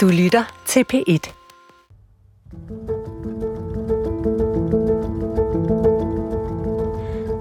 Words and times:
Du 0.00 0.08
lytter 0.08 0.44
til 0.66 0.84
P1. 0.92 1.32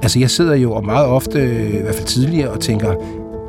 Altså, 0.01 0.19
jeg 0.19 0.29
sidder 0.29 0.55
jo 0.55 0.73
og 0.73 0.85
meget 0.85 1.07
ofte, 1.07 1.39
øh, 1.39 1.73
i 1.73 1.77
hvert 1.77 1.95
fald 1.95 2.07
tidligere, 2.07 2.49
og 2.49 2.59
tænker, 2.59 2.89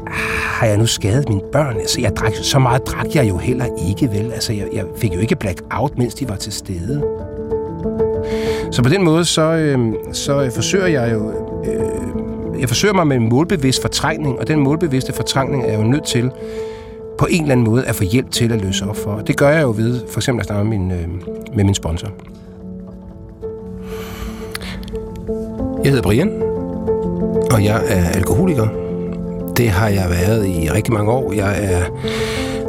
ah, 0.06 0.12
har 0.58 0.66
jeg 0.66 0.76
nu 0.76 0.86
skadet 0.86 1.28
mine 1.28 1.40
børn? 1.52 1.76
Altså, 1.76 2.00
jeg 2.00 2.16
drak, 2.16 2.32
så 2.34 2.58
meget 2.58 2.86
drak 2.86 3.06
jeg 3.14 3.28
jo 3.28 3.36
heller 3.36 3.66
ikke, 3.88 4.10
vel? 4.10 4.32
Altså, 4.32 4.52
jeg, 4.52 4.68
jeg 4.72 4.84
fik 4.96 5.14
jo 5.14 5.20
ikke 5.20 5.36
blackout, 5.36 5.98
mens 5.98 6.14
de 6.14 6.28
var 6.28 6.36
til 6.36 6.52
stede. 6.52 7.04
Så 8.70 8.82
på 8.82 8.88
den 8.88 9.04
måde, 9.04 9.24
så, 9.24 9.42
øhm, 9.42 9.92
øh, 9.92 9.98
så 10.12 10.50
forsøger 10.54 10.86
jeg 10.86 11.12
jo... 11.12 11.32
Øh, 11.64 12.60
jeg 12.60 12.68
forsøger 12.68 12.94
mig 12.94 13.06
med 13.06 13.16
en 13.16 13.28
målbevidst 13.28 13.82
fortrængning, 13.82 14.38
og 14.38 14.48
den 14.48 14.58
målbevidste 14.58 15.12
fortrængning 15.12 15.64
er 15.64 15.68
jeg 15.68 15.78
jo 15.78 15.84
nødt 15.84 16.04
til 16.04 16.30
på 17.20 17.26
en 17.30 17.42
eller 17.42 17.52
anden 17.52 17.66
måde 17.66 17.84
at 17.84 17.94
få 17.94 18.04
hjælp 18.04 18.30
til 18.30 18.52
at 18.52 18.60
løse 18.60 18.86
op 18.88 18.96
for. 18.96 19.16
Det 19.16 19.36
gør 19.36 19.48
jeg 19.48 19.62
jo 19.62 19.74
ved, 19.76 20.00
for 20.08 20.20
eksempel 20.20 20.40
at 20.40 20.46
snakke 20.46 20.64
med 20.64 20.78
min, 20.78 20.90
øh, 20.90 21.08
med 21.54 21.64
min 21.64 21.74
sponsor. 21.74 22.08
Jeg 25.84 25.92
hedder 25.92 26.02
Brian, 26.02 26.42
og 27.50 27.64
jeg 27.64 27.82
er 27.88 28.08
alkoholiker. 28.08 28.68
Det 29.56 29.70
har 29.70 29.88
jeg 29.88 30.06
været 30.10 30.46
i 30.46 30.70
rigtig 30.70 30.92
mange 30.92 31.12
år. 31.12 31.32
Jeg 31.32 31.64
er 31.64 31.82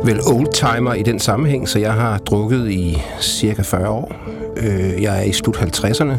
vel 0.05 0.19
oldtimer 0.27 0.93
i 0.93 1.03
den 1.03 1.19
sammenhæng, 1.19 1.69
så 1.69 1.79
jeg 1.79 1.93
har 1.93 2.17
drukket 2.17 2.71
i 2.71 3.01
cirka 3.21 3.61
40 3.61 3.89
år. 3.89 4.13
Øh, 4.57 5.01
jeg 5.01 5.19
er 5.19 5.23
i 5.23 5.31
slut 5.31 5.57
50'erne, 5.57 6.13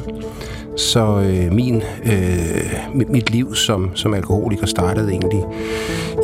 så 0.77 1.21
øh, 1.21 1.53
min, 1.53 1.83
øh, 2.05 3.09
mit 3.09 3.31
liv 3.31 3.55
som, 3.55 3.91
som 3.95 4.15
alkoholiker 4.15 4.67
startede 4.67 5.11
egentlig 5.11 5.45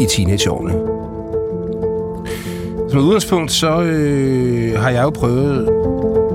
i 0.01 0.07
teenageårene. 0.07 1.08
Som 2.89 3.01
udgangspunkt, 3.01 3.53
så 3.53 3.83
øh, 3.83 4.79
har 4.81 4.91
jeg 4.91 5.03
jo 5.03 5.11
prøvet 5.11 5.69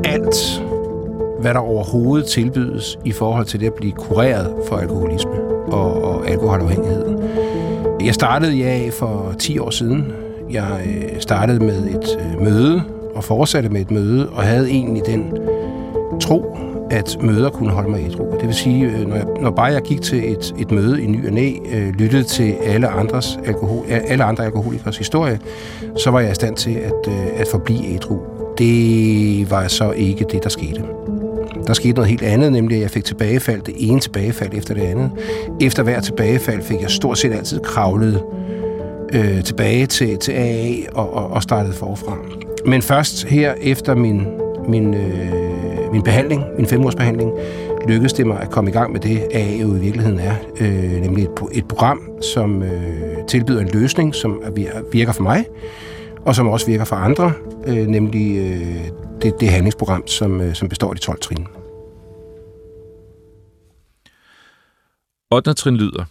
alt, 0.03 0.63
hvad 1.39 1.53
der 1.53 1.59
overhovedet 1.59 2.27
tilbydes 2.27 2.99
i 3.05 3.11
forhold 3.11 3.45
til 3.45 3.59
det 3.59 3.67
at 3.67 3.73
blive 3.73 3.91
kureret 3.91 4.53
for 4.67 4.75
alkoholisme 4.75 5.31
og, 5.67 6.03
og 6.03 6.29
alkoholafhængighed. 6.29 7.17
Jeg 8.05 8.13
startede 8.13 8.55
ja 8.55 8.89
for 8.89 9.35
10 9.39 9.59
år 9.59 9.69
siden. 9.69 10.13
Jeg 10.51 10.81
øh, 10.85 11.19
startede 11.21 11.59
med 11.59 11.83
et 11.87 12.17
øh, 12.19 12.41
møde 12.41 12.81
og 13.15 13.23
fortsatte 13.23 13.69
med 13.69 13.81
et 13.81 13.91
møde 13.91 14.29
og 14.29 14.43
havde 14.43 14.69
egentlig 14.69 15.03
den 15.05 15.33
tro, 16.21 16.57
at 16.93 17.17
møder 17.21 17.49
kunne 17.49 17.71
holde 17.71 17.89
mig 17.89 18.05
ædru. 18.05 18.25
Det 18.39 18.47
vil 18.47 18.55
sige, 18.55 18.85
øh, 18.85 19.07
når, 19.07 19.15
jeg, 19.15 19.25
når 19.41 19.51
bare 19.51 19.65
jeg 19.65 19.81
gik 19.81 20.01
til 20.01 20.31
et, 20.31 20.55
et 20.59 20.71
møde 20.71 21.03
i 21.03 21.07
ny 21.07 21.27
og 21.27 21.33
næ, 21.33 21.51
øh, 21.71 21.89
lyttede 21.89 22.23
til 22.23 22.55
alle, 22.63 22.87
andres 22.87 23.39
alkohol, 23.45 23.85
alle 23.89 24.23
andre 24.23 24.45
alkoholikers 24.45 24.97
historie, 24.97 25.39
så 25.97 26.11
var 26.11 26.19
jeg 26.19 26.31
i 26.31 26.35
stand 26.35 26.55
til 26.55 26.71
at, 26.71 27.07
øh, 27.07 27.27
at 27.35 27.47
forblive 27.51 27.95
ædru. 27.95 28.19
Det 28.57 29.51
var 29.51 29.67
så 29.67 29.91
ikke 29.91 30.25
det, 30.31 30.43
der 30.43 30.49
skete. 30.49 30.83
Der 31.67 31.73
skete 31.73 31.93
noget 31.93 32.09
helt 32.09 32.23
andet, 32.23 32.51
nemlig 32.51 32.75
at 32.75 32.81
jeg 32.81 32.91
fik 32.91 33.05
tilbagefald, 33.05 33.61
det 33.61 33.73
ene 33.77 33.99
tilbagefald 33.99 34.53
efter 34.53 34.73
det 34.73 34.81
andet. 34.81 35.11
Efter 35.61 35.83
hver 35.83 36.01
tilbagefald 36.01 36.61
fik 36.61 36.81
jeg 36.81 36.89
stort 36.89 37.17
set 37.17 37.33
altid 37.33 37.59
kravlet 37.59 38.23
øh, 39.13 39.43
tilbage 39.43 39.85
til, 39.85 40.17
til 40.17 40.31
AA 40.31 40.73
og, 40.95 41.13
og, 41.13 41.27
og 41.27 41.43
startede 41.43 41.73
forfra. 41.73 42.17
Men 42.65 42.81
først 42.81 43.25
her 43.25 43.53
efter 43.61 43.95
min, 43.95 44.27
min, 44.67 44.93
øh, 44.93 45.72
min 45.93 46.03
behandling, 46.03 46.43
min 46.57 46.65
femårsbehandling, 46.65 47.31
lykkedes 47.87 48.13
det 48.13 48.27
mig 48.27 48.39
at 48.39 48.51
komme 48.51 48.69
i 48.69 48.73
gang 48.73 48.91
med 48.91 48.99
det, 48.99 49.27
AA 49.33 49.61
jo 49.61 49.75
i 49.75 49.79
virkeligheden 49.79 50.19
er, 50.19 50.35
øh, 50.59 51.01
nemlig 51.01 51.23
et, 51.23 51.31
et 51.51 51.67
program, 51.67 52.01
som 52.21 52.63
øh, 52.63 53.25
tilbyder 53.27 53.61
en 53.61 53.69
løsning, 53.73 54.15
som 54.15 54.41
virker 54.91 55.13
for 55.13 55.23
mig, 55.23 55.45
og 56.25 56.35
som 56.35 56.47
også 56.47 56.65
virker 56.65 56.85
for 56.85 56.95
andre, 56.95 57.33
øh, 57.67 57.87
nemlig 57.87 58.37
øh, 58.37 58.77
det, 59.21 59.39
det 59.39 59.49
handlingsprogram, 59.49 60.07
som, 60.07 60.41
øh, 60.41 60.55
som 60.55 60.69
består 60.69 60.89
af 60.89 60.95
de 60.95 61.01
12 61.01 61.19
trin. 61.19 61.47
8. 65.31 65.53
trin 65.53 65.77
lyder. 65.77 66.05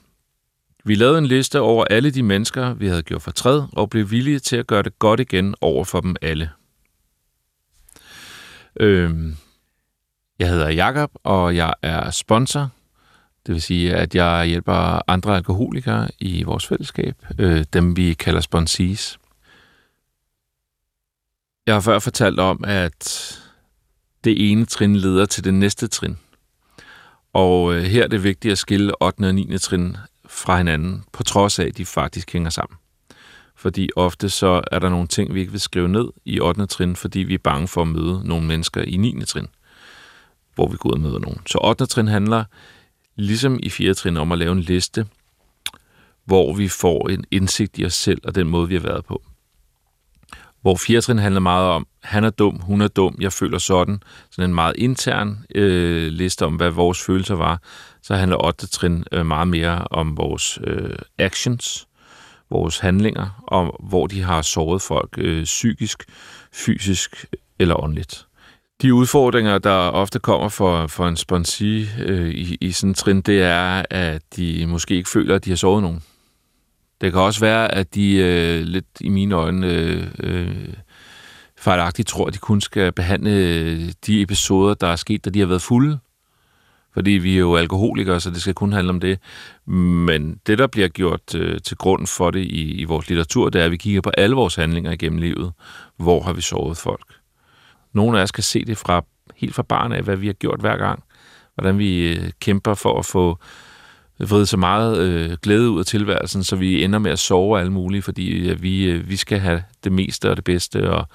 Vi 0.85 0.95
lavede 0.95 1.19
en 1.19 1.27
liste 1.27 1.61
over 1.61 1.85
alle 1.85 2.11
de 2.11 2.23
mennesker, 2.23 2.75
vi 2.75 2.87
havde 2.87 3.03
gjort 3.03 3.23
fortræd, 3.23 3.63
og 3.73 3.91
blev 3.91 4.11
villige 4.11 4.39
til 4.39 4.57
at 4.57 4.67
gøre 4.67 4.83
det 4.83 4.99
godt 4.99 5.21
igen 5.21 5.55
over 5.61 5.85
for 5.85 6.01
dem 6.01 6.17
alle. 6.23 6.51
Øhm, 8.81 9.37
jeg 10.43 10.51
hedder 10.51 10.69
Jakob 10.69 11.11
og 11.25 11.57
jeg 11.57 11.75
er 11.83 12.11
sponsor. 12.11 12.71
Det 13.47 13.55
vil 13.55 13.63
sige, 13.63 13.95
at 13.95 14.15
jeg 14.15 14.47
hjælper 14.47 15.11
andre 15.11 15.37
alkoholikere 15.37 16.09
i 16.21 16.43
vores 16.43 16.67
fællesskab, 16.67 17.15
øh, 17.39 17.65
dem 17.73 17.97
vi 17.97 18.15
kalder 18.15 18.41
sponsees. 18.41 19.19
Jeg 21.67 21.75
har 21.75 21.81
før 21.81 21.99
fortalt 21.99 22.41
om, 22.41 22.65
at 22.67 23.33
det 24.25 24.51
ene 24.51 24.67
trin 24.67 24.97
leder 24.97 25.27
til 25.27 25.45
det 25.45 25.55
næste 25.55 25.89
trin. 25.89 26.19
Og 27.33 27.75
øh, 27.75 27.83
her 27.83 28.05
er 28.05 28.09
det 28.09 28.25
vigtigt 28.25 28.53
at 28.53 28.59
skille 28.59 29.03
8. 29.03 29.25
og 29.25 29.35
9. 29.35 29.59
trin 29.59 29.97
fra 30.27 30.57
hinanden, 30.57 31.05
på 31.13 31.23
trods 31.23 31.59
af, 31.59 31.65
at 31.65 31.77
de 31.77 31.87
faktisk 31.87 32.33
hænger 32.33 32.51
sammen. 32.51 32.77
Fordi 33.57 33.89
ofte 33.97 34.31
så 34.31 34.63
er 34.73 34.79
der 34.79 34.89
nogle 34.89 35.09
ting, 35.09 35.35
vi 35.35 35.41
ikke 35.41 35.53
vil 35.53 35.61
skrive 35.61 35.89
ned 35.89 36.09
i 36.25 36.41
8. 36.41 36.67
trin, 36.67 36.97
fordi 36.97 37.19
vi 37.19 37.35
er 37.35 37.39
bange 37.39 37.69
for 37.69 37.83
at 37.83 37.89
møde 37.89 38.23
nogle 38.25 38.47
mennesker 38.47 38.83
i 38.83 38.97
9. 38.97 39.25
trin, 39.25 39.49
hvor 40.55 40.69
vi 40.69 40.77
går 40.77 40.89
ud 40.89 40.95
og 40.95 41.01
møder 41.01 41.19
nogen. 41.19 41.41
Så 41.47 41.59
8. 41.63 41.87
trin 41.87 42.09
handler, 42.09 42.45
ligesom 43.17 43.61
i 43.63 43.69
4. 43.69 43.95
trin, 43.95 44.17
om 44.17 44.33
at 44.33 44.39
lave 44.39 44.53
en 44.53 44.61
liste, 44.61 45.07
hvor 46.25 46.55
vi 46.55 46.69
får 46.69 47.09
en 47.09 47.25
indsigt 47.31 47.79
i 47.79 47.85
os 47.85 47.95
selv 47.95 48.21
og 48.25 48.35
den 48.35 48.49
måde, 48.49 48.69
vi 48.69 48.75
har 48.75 48.83
været 48.83 49.05
på 49.05 49.23
hvor 50.63 50.77
fjertrin 50.77 51.19
handler 51.19 51.41
meget 51.41 51.69
om, 51.69 51.87
han 52.03 52.25
er 52.25 52.31
dum, 52.31 52.61
hun 52.61 52.81
er 52.81 52.89
dum, 52.89 53.17
jeg 53.21 53.33
føler 53.33 53.59
sådan. 53.59 54.03
Sådan 54.31 54.51
en 54.51 54.55
meget 54.55 54.75
intern 54.79 55.45
øh, 55.55 56.09
liste 56.09 56.47
om, 56.47 56.55
hvad 56.55 56.71
vores 56.71 57.03
følelser 57.03 57.35
var. 57.35 57.61
Så 58.03 58.15
handler 58.15 58.45
8. 58.45 58.67
trin 58.67 59.05
øh, 59.13 59.27
meget 59.27 59.49
mere 59.49 59.87
om 59.91 60.17
vores 60.17 60.59
øh, 60.65 60.97
actions, 61.19 61.87
vores 62.51 62.79
handlinger, 62.79 63.43
og 63.47 63.81
hvor 63.89 64.07
de 64.07 64.23
har 64.23 64.43
såret 64.43 64.83
folk 64.83 65.15
øh, 65.19 65.45
psykisk, 65.45 66.05
fysisk 66.53 67.27
eller 67.59 67.83
åndeligt. 67.83 68.27
De 68.83 68.95
udfordringer, 68.95 69.59
der 69.59 69.71
ofte 69.71 70.19
kommer 70.19 70.49
for, 70.49 70.87
for 70.87 71.09
en 71.09 71.17
sponsi 71.17 71.87
øh, 71.99 72.31
i, 72.31 72.57
i 72.61 72.73
sådan 72.73 72.91
en 72.91 72.95
trin, 72.95 73.21
det 73.21 73.43
er, 73.43 73.83
at 73.91 74.23
de 74.37 74.67
måske 74.67 74.95
ikke 74.95 75.11
føler, 75.11 75.35
at 75.35 75.45
de 75.45 75.51
har 75.51 75.57
sovet 75.57 75.83
nogen. 75.83 76.03
Det 77.01 77.13
kan 77.13 77.21
også 77.21 77.41
være, 77.41 77.75
at 77.75 77.95
de 77.95 78.17
øh, 78.17 78.63
lidt 78.63 78.87
i 79.01 79.09
mine 79.09 79.35
øjne 79.35 79.67
øh, 79.67 80.07
øh, 80.21 80.75
fejlagtigt 81.59 82.09
tror, 82.09 82.27
at 82.27 82.35
de 82.35 82.39
kun 82.39 82.61
skal 82.61 82.93
behandle 82.93 83.31
øh, 83.31 83.93
de 84.07 84.23
episoder, 84.23 84.75
der 84.75 84.87
er 84.87 84.97
sket, 84.97 85.25
da 85.25 85.31
de 85.31 85.39
har 85.41 85.47
været 85.47 85.63
fulde. 85.63 85.99
Fordi 86.95 87.11
vi 87.11 87.35
er 87.35 87.41
jo 87.41 87.57
alkoholikere, 87.57 88.21
så 88.21 88.31
det 88.31 88.41
skal 88.41 88.55
kun 88.55 88.73
handle 88.73 88.91
om 88.91 89.01
det. 89.01 89.19
Men 89.67 90.41
det, 90.47 90.59
der 90.59 90.67
bliver 90.67 90.89
gjort 90.89 91.35
øh, 91.35 91.61
til 91.61 91.77
grund 91.77 92.07
for 92.07 92.31
det 92.31 92.41
i, 92.41 92.81
i 92.81 92.85
vores 92.85 93.09
litteratur, 93.09 93.49
det 93.51 93.61
er, 93.61 93.65
at 93.65 93.71
vi 93.71 93.77
kigger 93.77 94.01
på 94.01 94.11
alle 94.11 94.37
vores 94.37 94.55
handlinger 94.55 94.91
igennem 94.91 95.19
livet. 95.19 95.53
Hvor 95.97 96.23
har 96.23 96.33
vi 96.33 96.41
såret 96.41 96.77
folk? 96.77 97.22
Nogle 97.93 98.19
af 98.19 98.23
os 98.23 98.33
kan 98.33 98.43
se 98.43 98.65
det 98.65 98.79
fra 98.79 99.05
helt 99.37 99.55
fra 99.55 99.63
barn 99.63 99.93
af, 99.93 100.03
hvad 100.03 100.17
vi 100.17 100.27
har 100.27 100.33
gjort 100.33 100.61
hver 100.61 100.77
gang. 100.77 101.03
Hvordan 101.55 101.79
vi 101.79 102.13
øh, 102.13 102.31
kæmper 102.41 102.75
for 102.75 102.99
at 102.99 103.07
få 103.07 103.39
vride 104.21 104.47
så 104.47 104.57
meget 104.57 104.99
øh, 104.99 105.37
glæde 105.43 105.71
ud 105.71 105.79
af 105.79 105.87
tilværelsen, 105.87 106.45
så 106.45 106.57
vi 106.57 106.85
ender 106.85 106.99
med 106.99 107.11
at 107.11 107.19
sove 107.19 107.61
alle 107.61 107.73
mulige, 107.73 108.03
fordi 108.03 108.49
øh, 108.49 108.63
vi, 108.63 108.85
øh, 108.85 109.09
vi 109.09 109.17
skal 109.17 109.39
have 109.39 109.63
det 109.85 109.93
meste 109.93 110.31
og 110.31 110.37
det 110.37 110.45
bedste 110.45 110.91
og, 110.91 111.09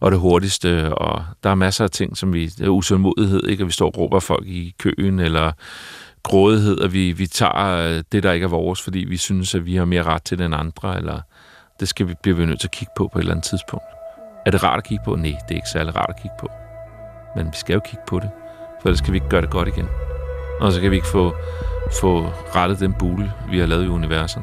og 0.00 0.10
det 0.10 0.20
hurtigste, 0.20 0.94
og 0.94 1.24
der 1.44 1.50
er 1.50 1.54
masser 1.54 1.84
af 1.84 1.90
ting, 1.90 2.16
som 2.16 2.32
vi, 2.32 2.46
det 2.46 2.64
er 2.64 2.68
usundmodighed, 2.68 3.46
ikke? 3.48 3.62
og 3.62 3.66
vi 3.66 3.72
står 3.72 3.86
og 3.86 3.98
råber 3.98 4.20
folk 4.20 4.46
i 4.46 4.74
køen, 4.78 5.18
eller 5.18 5.52
grådighed, 6.22 6.80
at 6.80 6.92
vi, 6.92 7.12
vi 7.12 7.26
tager 7.26 7.66
øh, 7.66 8.02
det, 8.12 8.22
der 8.22 8.32
ikke 8.32 8.44
er 8.44 8.48
vores, 8.48 8.82
fordi 8.82 8.98
vi 8.98 9.16
synes, 9.16 9.54
at 9.54 9.66
vi 9.66 9.76
har 9.76 9.84
mere 9.84 10.02
ret 10.02 10.22
til 10.22 10.38
den 10.38 10.54
andre, 10.54 10.96
eller 10.96 11.20
det 11.80 11.88
skal 11.88 12.08
vi, 12.08 12.14
bliver 12.22 12.36
vi 12.36 12.46
nødt 12.46 12.60
til 12.60 12.66
at 12.66 12.72
kigge 12.72 12.92
på 12.96 13.08
på 13.12 13.18
et 13.18 13.22
eller 13.22 13.32
andet 13.34 13.44
tidspunkt. 13.44 13.99
Er 14.46 14.50
det 14.50 14.62
rart 14.62 14.78
at 14.78 14.84
kigge 14.84 15.04
på? 15.04 15.14
Nej, 15.16 15.36
det 15.48 15.50
er 15.50 15.54
ikke 15.54 15.68
særlig 15.68 15.96
rart 15.96 16.10
at 16.10 16.16
kigge 16.16 16.36
på. 16.38 16.48
Men 17.36 17.46
vi 17.46 17.56
skal 17.56 17.74
jo 17.74 17.80
kigge 17.80 18.04
på 18.06 18.20
det, 18.20 18.30
for 18.80 18.88
ellers 18.88 19.00
kan 19.00 19.12
vi 19.12 19.16
ikke 19.16 19.28
gøre 19.28 19.42
det 19.42 19.50
godt 19.50 19.68
igen. 19.68 19.88
Og 20.60 20.72
så 20.72 20.80
kan 20.80 20.90
vi 20.90 20.96
ikke 20.96 21.08
få 21.08 21.34
få 22.00 22.26
rettet 22.54 22.80
den 22.80 22.94
bule, 22.98 23.32
vi 23.50 23.58
har 23.58 23.66
lavet 23.66 23.84
i 23.84 23.88
universet? 23.88 24.42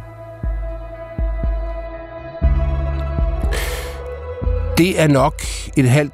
Det 4.77 5.01
er 5.01 5.07
nok 5.07 5.41
et 5.77 5.89
halvt, 5.89 6.13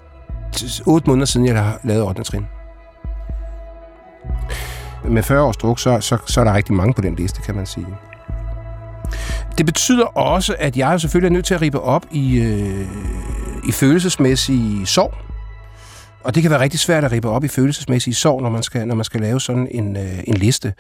otte 0.87 1.09
måneder 1.09 1.25
siden, 1.25 1.47
jeg 1.47 1.63
har 1.63 1.79
lavet 1.83 2.03
8. 2.03 2.23
trin. 2.23 2.47
Med 5.05 5.23
40 5.23 5.41
års 5.41 5.57
druk, 5.57 5.79
så, 5.79 5.99
så, 5.99 6.17
så 6.25 6.39
er 6.39 6.43
der 6.43 6.53
rigtig 6.53 6.75
mange 6.75 6.93
på 6.93 7.01
den 7.01 7.15
liste, 7.15 7.41
kan 7.41 7.55
man 7.55 7.65
sige. 7.65 7.87
Det 9.57 9.65
betyder 9.65 10.05
også, 10.05 10.55
at 10.59 10.77
jeg 10.77 11.01
selvfølgelig 11.01 11.27
er 11.27 11.33
nødt 11.33 11.45
til 11.45 11.53
at 11.53 11.61
ribe 11.61 11.79
op 11.79 12.05
i, 12.11 12.37
øh, 12.37 12.87
i 13.67 13.71
følelsesmæssig 13.71 14.87
sorg. 14.87 15.13
Og 16.23 16.35
det 16.35 16.41
kan 16.41 16.51
være 16.51 16.59
rigtig 16.59 16.79
svært 16.79 17.03
at 17.03 17.11
ribe 17.11 17.29
op 17.29 17.43
i 17.43 17.47
følelsesmæssig 17.47 18.15
sorg, 18.15 18.41
når 18.41 18.49
man 18.49 18.63
skal, 18.63 18.87
når 18.87 18.95
man 18.95 19.05
skal 19.05 19.21
lave 19.21 19.41
sådan 19.41 19.67
en, 19.71 19.97
øh, 19.97 20.19
en 20.27 20.33
liste 20.33 20.73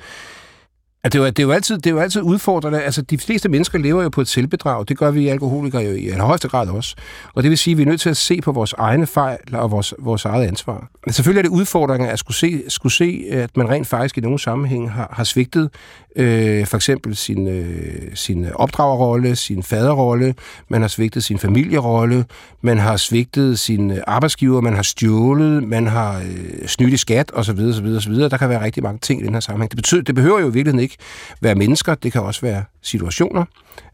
det, 1.11 1.15
er 1.15 1.19
jo, 1.19 1.25
det, 1.25 1.39
er 1.39 1.43
jo 1.43 1.51
altid, 1.51 1.77
det 1.77 1.85
er 1.87 1.91
jo 1.91 1.99
altid 1.99 2.21
udfordrende. 2.21 2.81
Altså, 2.81 3.01
de 3.01 3.17
fleste 3.17 3.49
mennesker 3.49 3.79
lever 3.79 4.03
jo 4.03 4.09
på 4.09 4.21
et 4.21 4.27
selvbedrag. 4.27 4.85
Det 4.87 4.97
gør 4.97 5.11
vi 5.11 5.27
alkoholikere 5.27 5.81
jo 5.81 5.91
i 5.91 6.09
højeste 6.09 6.47
grad 6.47 6.67
også. 6.69 6.95
Og 7.33 7.43
det 7.43 7.49
vil 7.49 7.57
sige, 7.57 7.71
at 7.71 7.77
vi 7.77 7.83
er 7.83 7.87
nødt 7.87 8.01
til 8.01 8.09
at 8.09 8.17
se 8.17 8.41
på 8.41 8.51
vores 8.51 8.73
egne 8.77 9.07
fejl 9.07 9.39
og 9.53 9.71
vores, 9.71 9.93
vores 9.99 10.25
eget 10.25 10.47
ansvar. 10.47 10.89
Men 11.05 11.13
selvfølgelig 11.13 11.39
er 11.39 11.43
det 11.43 11.49
udfordringer 11.49 12.09
at 12.09 12.19
skulle 12.19 12.37
se, 12.37 12.63
skulle 12.67 12.93
se, 12.93 13.25
at 13.31 13.57
man 13.57 13.69
rent 13.69 13.87
faktisk 13.87 14.17
i 14.17 14.21
nogle 14.21 14.39
sammenhæng 14.39 14.91
har, 14.91 15.13
har 15.13 15.23
svigtet 15.23 15.69
øh, 16.15 16.65
for 16.65 16.77
eksempel 16.77 17.15
sin, 17.15 17.47
øh, 17.47 18.11
sin 18.13 18.47
opdragerrolle, 18.55 19.35
sin 19.35 19.63
faderrolle, 19.63 20.35
man 20.69 20.81
har 20.81 20.87
svigtet 20.87 21.23
sin 21.23 21.39
familierolle, 21.39 22.25
man 22.61 22.77
har 22.77 22.97
svigtet 22.97 23.59
sin 23.59 23.99
arbejdsgiver, 24.07 24.61
man 24.61 24.75
har 24.75 24.81
stjålet, 24.81 25.63
man 25.63 25.87
har 25.87 26.17
øh, 26.17 26.67
snydt 26.67 26.93
i 26.93 26.97
skat 26.97 27.31
osv. 27.33 27.59
osv., 27.59 27.85
osv. 27.85 28.13
Der 28.13 28.37
kan 28.37 28.49
være 28.49 28.63
rigtig 28.63 28.83
mange 28.83 28.99
ting 28.99 29.21
i 29.21 29.25
den 29.25 29.33
her 29.33 29.39
sammenhæng. 29.39 29.71
Det, 29.71 29.77
betyder, 29.77 30.01
det 30.01 30.15
behøver 30.15 30.39
jo 30.39 30.49
i 30.49 30.53
virkeligheden 30.53 30.79
ikke 30.79 30.92
være 31.41 31.55
mennesker, 31.55 31.95
det 31.95 32.11
kan 32.11 32.21
også 32.21 32.41
være 32.41 32.63
situationer, 32.81 33.45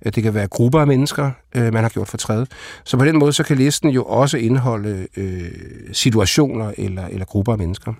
øh, 0.05 0.11
det 0.15 0.23
kan 0.23 0.33
være 0.33 0.47
grupper 0.47 0.79
af 0.79 0.87
mennesker, 0.87 1.31
øh, 1.55 1.73
man 1.73 1.83
har 1.83 1.89
gjort 1.89 2.07
for 2.07 2.17
træde. 2.17 2.45
Så 2.83 2.97
på 2.97 3.05
den 3.05 3.19
måde, 3.19 3.33
så 3.33 3.43
kan 3.43 3.57
listen 3.57 3.89
jo 3.89 4.03
også 4.03 4.37
indeholde 4.37 5.07
øh, 5.17 5.51
situationer 5.91 6.71
eller, 6.77 7.07
eller 7.07 7.25
grupper 7.25 7.51
af 7.51 7.57
mennesker. 7.57 7.93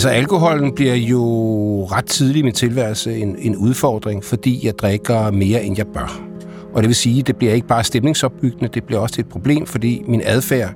Altså, 0.00 0.08
alkoholen 0.08 0.74
bliver 0.74 0.94
jo 0.94 1.22
ret 1.84 2.04
tidligt 2.04 2.38
i 2.38 2.42
min 2.42 2.54
tilværelse 2.54 3.16
en, 3.16 3.36
en 3.38 3.56
udfordring, 3.56 4.24
fordi 4.24 4.66
jeg 4.66 4.78
drikker 4.78 5.30
mere, 5.30 5.64
end 5.64 5.76
jeg 5.78 5.86
bør. 5.86 6.29
Og 6.74 6.82
det 6.82 6.88
vil 6.88 6.94
sige, 6.96 7.20
at 7.20 7.26
det 7.26 7.36
bliver 7.36 7.52
ikke 7.52 7.66
bare 7.66 7.84
stemningsopbyggende, 7.84 8.68
det 8.68 8.84
bliver 8.84 9.00
også 9.00 9.16
et 9.20 9.28
problem, 9.28 9.66
fordi 9.66 10.02
min 10.08 10.22
adfærd, 10.24 10.74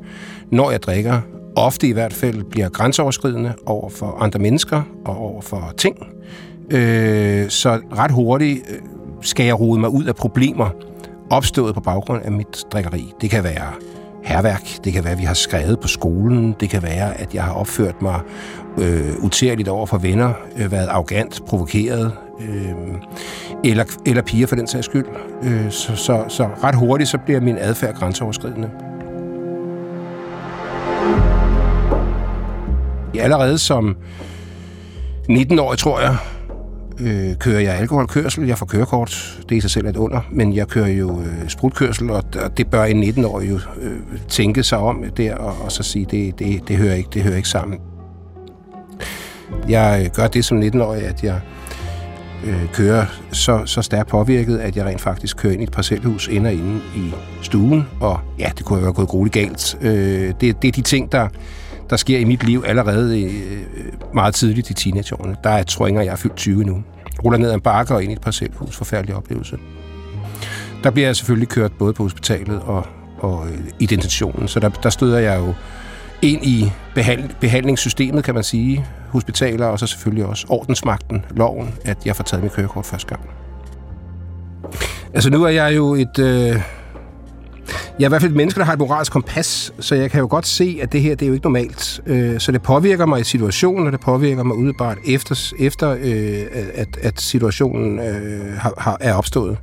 når 0.51 0.71
jeg 0.71 0.83
drikker, 0.83 1.21
ofte 1.57 1.89
i 1.89 1.93
hvert 1.93 2.13
fald 2.13 2.45
bliver 2.45 2.69
grænseoverskridende 2.69 3.53
over 3.67 3.89
for 3.89 4.17
andre 4.21 4.39
mennesker 4.39 4.83
og 5.05 5.17
over 5.17 5.41
for 5.41 5.73
ting. 5.77 5.97
Øh, 6.71 7.49
så 7.49 7.81
ret 7.97 8.11
hurtigt 8.11 8.63
øh, 8.71 8.79
skal 9.21 9.47
jeg 9.47 9.61
rode 9.61 9.81
mig 9.81 9.89
ud 9.89 10.05
af 10.05 10.17
problemer 10.17 10.71
opstået 11.31 11.75
på 11.75 11.81
baggrund 11.81 12.23
af 12.25 12.33
mit 12.33 12.65
drikkeri. 12.73 13.13
Det 13.21 13.31
kan 13.31 13.45
være 13.45 13.73
herværk, 14.25 14.63
det 14.85 14.93
kan 14.93 15.05
være, 15.05 15.13
at 15.13 15.19
vi 15.19 15.25
har 15.25 15.35
skrevet 15.35 15.81
på 15.81 15.89
skolen, 15.89 16.55
det 16.61 16.71
kan 16.71 16.83
være, 16.83 17.21
at 17.21 17.35
jeg 17.35 17.43
har 17.43 17.53
opført 17.53 18.03
mig 18.03 18.21
øh, 18.79 19.25
utærligt 19.25 19.69
over 19.69 19.87
for 19.87 19.99
venner, 19.99 20.33
øh, 20.57 20.73
været 20.73 20.89
arrogant, 20.89 21.43
provokeret, 21.47 22.13
øh, 22.41 22.75
eller, 23.65 23.85
eller 24.07 24.23
piger 24.23 24.47
for 24.47 24.57
den 24.57 24.67
sags 24.67 24.87
skyld. 24.87 25.07
Øh, 25.43 25.71
så, 25.71 25.97
så, 25.97 26.25
så 26.29 26.49
ret 26.65 26.75
hurtigt 26.75 27.11
så 27.11 27.19
bliver 27.19 27.41
min 27.41 27.59
adfærd 27.59 27.95
grænseoverskridende. 27.95 28.71
Allerede 33.19 33.59
som 33.59 33.97
19-årig, 35.31 35.79
tror 35.79 36.01
jeg, 36.01 36.17
øh, 37.01 37.37
kører 37.37 37.61
jeg 37.61 37.75
alkoholkørsel. 37.75 38.47
Jeg 38.47 38.59
får 38.59 38.67
kørekort. 38.67 39.39
Det 39.49 39.55
er 39.55 39.57
i 39.57 39.61
sig 39.61 39.71
selv 39.71 39.87
et 39.87 39.97
under. 39.97 40.21
Men 40.31 40.55
jeg 40.55 40.69
kører 40.69 40.89
jo 40.89 41.21
øh, 41.21 41.49
sprutkørsel, 41.49 42.11
og, 42.11 42.25
og 42.45 42.59
det 42.59 42.71
bør 42.71 42.85
en 42.85 43.03
19-årig 43.05 43.51
jo 43.51 43.59
øh, 43.81 44.01
tænke 44.29 44.63
sig 44.63 44.79
om 44.79 45.05
der, 45.17 45.35
og, 45.35 45.65
og 45.65 45.73
så 45.73 45.83
sige, 45.83 46.07
det, 46.11 46.39
det, 46.39 46.69
det, 46.69 46.77
hører 46.77 46.95
ikke, 46.95 47.09
det 47.15 47.23
hører 47.23 47.37
ikke 47.37 47.49
sammen. 47.49 47.79
Jeg 49.69 50.03
øh, 50.05 50.11
gør 50.15 50.27
det 50.27 50.45
som 50.45 50.63
19-årig, 50.63 51.03
at 51.03 51.25
jeg 51.25 51.41
øh, 52.45 52.73
kører 52.73 53.07
så, 53.33 53.63
så 53.67 53.83
stærkt 53.83 54.09
påvirket, 54.09 54.59
at 54.59 54.77
jeg 54.77 54.87
rent 54.87 55.01
faktisk 55.01 55.37
kører 55.37 55.53
ind 55.53 55.63
i 55.63 55.65
et 55.65 55.73
parcelhus, 55.73 56.29
ender 56.29 56.51
inde 56.51 56.81
i 56.97 57.13
stuen, 57.43 57.87
og 58.01 58.21
ja, 58.39 58.51
det 58.59 58.65
kunne 58.65 58.79
jo 58.79 58.85
have 58.85 58.93
gået 58.93 59.09
grueligt 59.09 59.35
galt. 59.35 59.77
Øh, 59.81 60.33
det, 60.41 60.63
det 60.63 60.69
er 60.69 60.73
de 60.73 60.83
ting, 60.83 61.13
der, 61.13 61.29
der 61.91 61.97
sker 61.97 62.19
i 62.19 62.25
mit 62.25 62.45
liv 62.45 62.65
allerede 62.67 63.23
øh, 63.23 63.33
meget 64.15 64.35
tidligt 64.35 64.71
i 64.71 64.75
teenageårene. 64.75 65.37
Der 65.45 65.51
er, 65.51 65.63
tror 65.63 65.87
jeg, 65.87 65.97
jeg 65.97 66.07
er 66.07 66.17
fyldt 66.17 66.37
20 66.37 66.65
nu. 66.65 66.83
Ruller 67.25 67.39
ned 67.39 67.49
ad 67.49 67.55
en 67.55 67.61
bakke 67.61 67.95
og 67.95 68.03
ind 68.03 68.13
i 68.13 68.15
et 68.15 68.21
parcelhus. 68.21 68.77
Forfærdelig 68.77 69.15
oplevelse. 69.15 69.57
Der 70.85 70.91
bliver 70.91 71.09
jeg 71.09 71.17
selvfølgelig 71.17 71.49
kørt 71.49 71.73
både 71.73 71.93
på 71.93 72.03
hospitalet 72.03 72.61
og, 72.61 72.87
og 73.19 73.47
øh, 73.49 73.59
i 73.79 73.87
detentionen, 73.87 74.49
så 74.49 74.61
der, 74.61 74.69
der 74.69 74.91
støder 74.91 75.19
jeg 75.19 75.39
jo 75.39 75.55
ind 76.25 76.45
i 76.45 76.73
behand, 76.95 77.31
behandlingssystemet, 77.41 78.25
kan 78.25 78.35
man 78.35 78.45
sige, 78.45 78.87
hospitaler, 79.09 79.67
og 79.67 79.79
så 79.79 79.87
selvfølgelig 79.87 80.25
også 80.25 80.47
ordensmagten, 80.49 81.25
loven, 81.31 81.75
at 81.85 82.07
jeg 82.07 82.17
får 82.17 82.25
taget 82.25 82.43
mit 82.43 82.53
kørekort 82.53 82.87
første 82.87 83.07
gang. 83.09 83.21
Altså 85.15 85.31
nu 85.31 85.45
er 85.45 85.49
jeg 85.49 85.77
jo 85.77 85.95
et... 85.95 86.19
Øh, 86.19 86.61
jeg 87.99 88.05
er 88.05 88.09
i 88.09 88.11
hvert 88.11 88.21
fald 88.21 88.31
et 88.31 88.37
menneske, 88.37 88.59
der 88.59 88.67
har 88.67 88.73
et 88.73 88.79
moralsk 88.79 89.13
kompas, 89.13 89.73
så 89.81 89.95
jeg 89.95 90.11
kan 90.11 90.21
jo 90.21 90.27
godt 90.31 90.47
se, 90.47 90.79
at 90.83 90.93
det 90.93 91.01
her 91.01 91.15
det 91.15 91.23
er 91.23 91.27
jo 91.27 91.33
ikke 91.33 91.47
normalt. 91.47 92.01
Øh, 92.07 92.41
så 92.41 92.53
det 92.53 92.63
påvirker 92.63 93.07
mig 93.07 93.21
i 93.21 93.25
situationen, 93.25 93.87
og 93.87 93.93
det 93.93 94.01
påvirker 94.01 94.43
mig 94.43 94.57
udebart 94.57 94.99
efter, 95.07 95.53
efter 95.59 95.97
øh, 96.01 96.47
at, 96.75 96.89
at 97.03 97.21
situationen 97.21 97.99
øh, 97.99 98.57
har, 98.57 98.75
har, 98.79 98.97
er 99.01 99.15
opstået. 99.15 99.59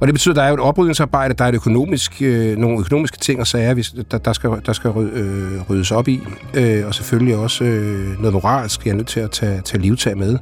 Og 0.00 0.06
det 0.06 0.14
betyder, 0.14 0.32
at 0.32 0.36
der 0.36 0.42
er 0.42 0.48
jo 0.48 0.54
et 0.54 0.60
oprydningsarbejde, 0.60 1.34
der 1.34 1.44
er 1.44 1.48
et 1.48 1.54
økonomisk, 1.54 2.22
øh, 2.22 2.56
nogle 2.56 2.78
økonomiske 2.78 3.18
ting 3.18 3.40
og 3.40 3.46
sager, 3.46 3.74
hvis, 3.74 3.94
der, 4.10 4.18
der 4.18 4.32
skal, 4.32 4.50
der 4.66 4.72
skal 4.72 4.90
øh, 4.90 5.70
ryddes 5.70 5.90
op 5.90 6.08
i. 6.08 6.22
Øh, 6.54 6.86
og 6.86 6.94
selvfølgelig 6.94 7.36
også 7.36 7.64
øh, 7.64 8.18
noget 8.18 8.32
moralsk, 8.32 8.84
jeg 8.84 8.92
er 8.92 8.96
nødt 8.96 9.06
til 9.06 9.20
at 9.20 9.30
tage, 9.30 9.60
tage 9.60 9.82
livtag 9.82 10.18
med. 10.18 10.38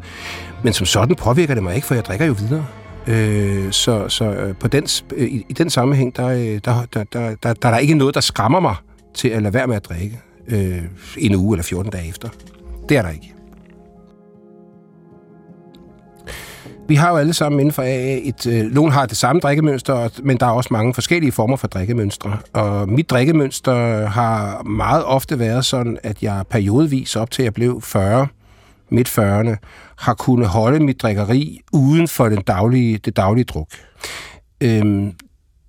Men 0.62 0.72
som 0.72 0.86
sådan 0.86 1.16
påvirker 1.16 1.54
det 1.54 1.62
mig 1.62 1.74
ikke, 1.74 1.86
for 1.86 1.94
jeg 1.94 2.04
drikker 2.04 2.26
jo 2.26 2.32
videre. 2.38 2.64
Øh, 3.06 3.72
så 3.72 4.08
så 4.08 4.24
øh, 4.24 4.54
på 4.54 4.68
den, 4.68 4.86
øh, 5.16 5.28
i, 5.28 5.46
i 5.48 5.52
den 5.52 5.70
sammenhæng, 5.70 6.16
der, 6.16 6.26
øh, 6.26 6.38
der, 6.38 6.58
der, 6.64 6.86
der, 6.94 7.04
der, 7.12 7.34
der, 7.42 7.52
der 7.52 7.68
er 7.68 7.72
der 7.72 7.78
ikke 7.78 7.94
noget, 7.94 8.14
der 8.14 8.20
skræmmer 8.20 8.60
mig 8.60 8.74
til 9.14 9.28
at 9.28 9.42
lade 9.42 9.54
være 9.54 9.66
med 9.66 9.76
at 9.76 9.84
drikke 9.84 10.20
øh, 10.48 10.82
en 11.18 11.34
uge 11.34 11.54
eller 11.54 11.64
14 11.64 11.92
dage 11.92 12.08
efter. 12.08 12.28
Det 12.88 12.96
er 12.96 13.02
der 13.02 13.10
ikke. 13.10 13.34
Vi 16.88 16.94
har 16.94 17.10
jo 17.10 17.16
alle 17.16 17.34
sammen 17.34 17.60
inden 17.60 17.72
for 17.72 17.82
AA 17.82 18.18
et... 18.22 18.46
Øh, 18.46 18.74
nogen 18.74 18.92
har 18.92 19.06
det 19.06 19.16
samme 19.16 19.40
drikkemønster, 19.40 20.08
men 20.22 20.36
der 20.36 20.46
er 20.46 20.50
også 20.50 20.68
mange 20.72 20.94
forskellige 20.94 21.32
former 21.32 21.56
for 21.56 21.66
drikkemønstre. 21.66 22.38
Og 22.52 22.88
mit 22.88 23.10
drikkemønster 23.10 24.06
har 24.06 24.62
meget 24.62 25.04
ofte 25.04 25.38
været 25.38 25.64
sådan, 25.64 25.98
at 26.02 26.22
jeg 26.22 26.44
periodevis 26.50 27.16
op 27.16 27.30
til 27.30 27.42
jeg 27.42 27.54
blev 27.54 27.82
40, 27.82 28.26
midt 28.88 29.08
40'erne, 29.08 29.56
har 29.98 30.14
kunnet 30.14 30.48
holde 30.48 30.80
mit 30.80 31.02
drikkeri 31.02 31.60
uden 31.72 32.08
for 32.08 32.28
den 32.28 32.42
daglige, 32.42 32.98
det 32.98 33.16
daglige 33.16 33.44
druk. 33.44 33.68
Øhm, 34.60 35.14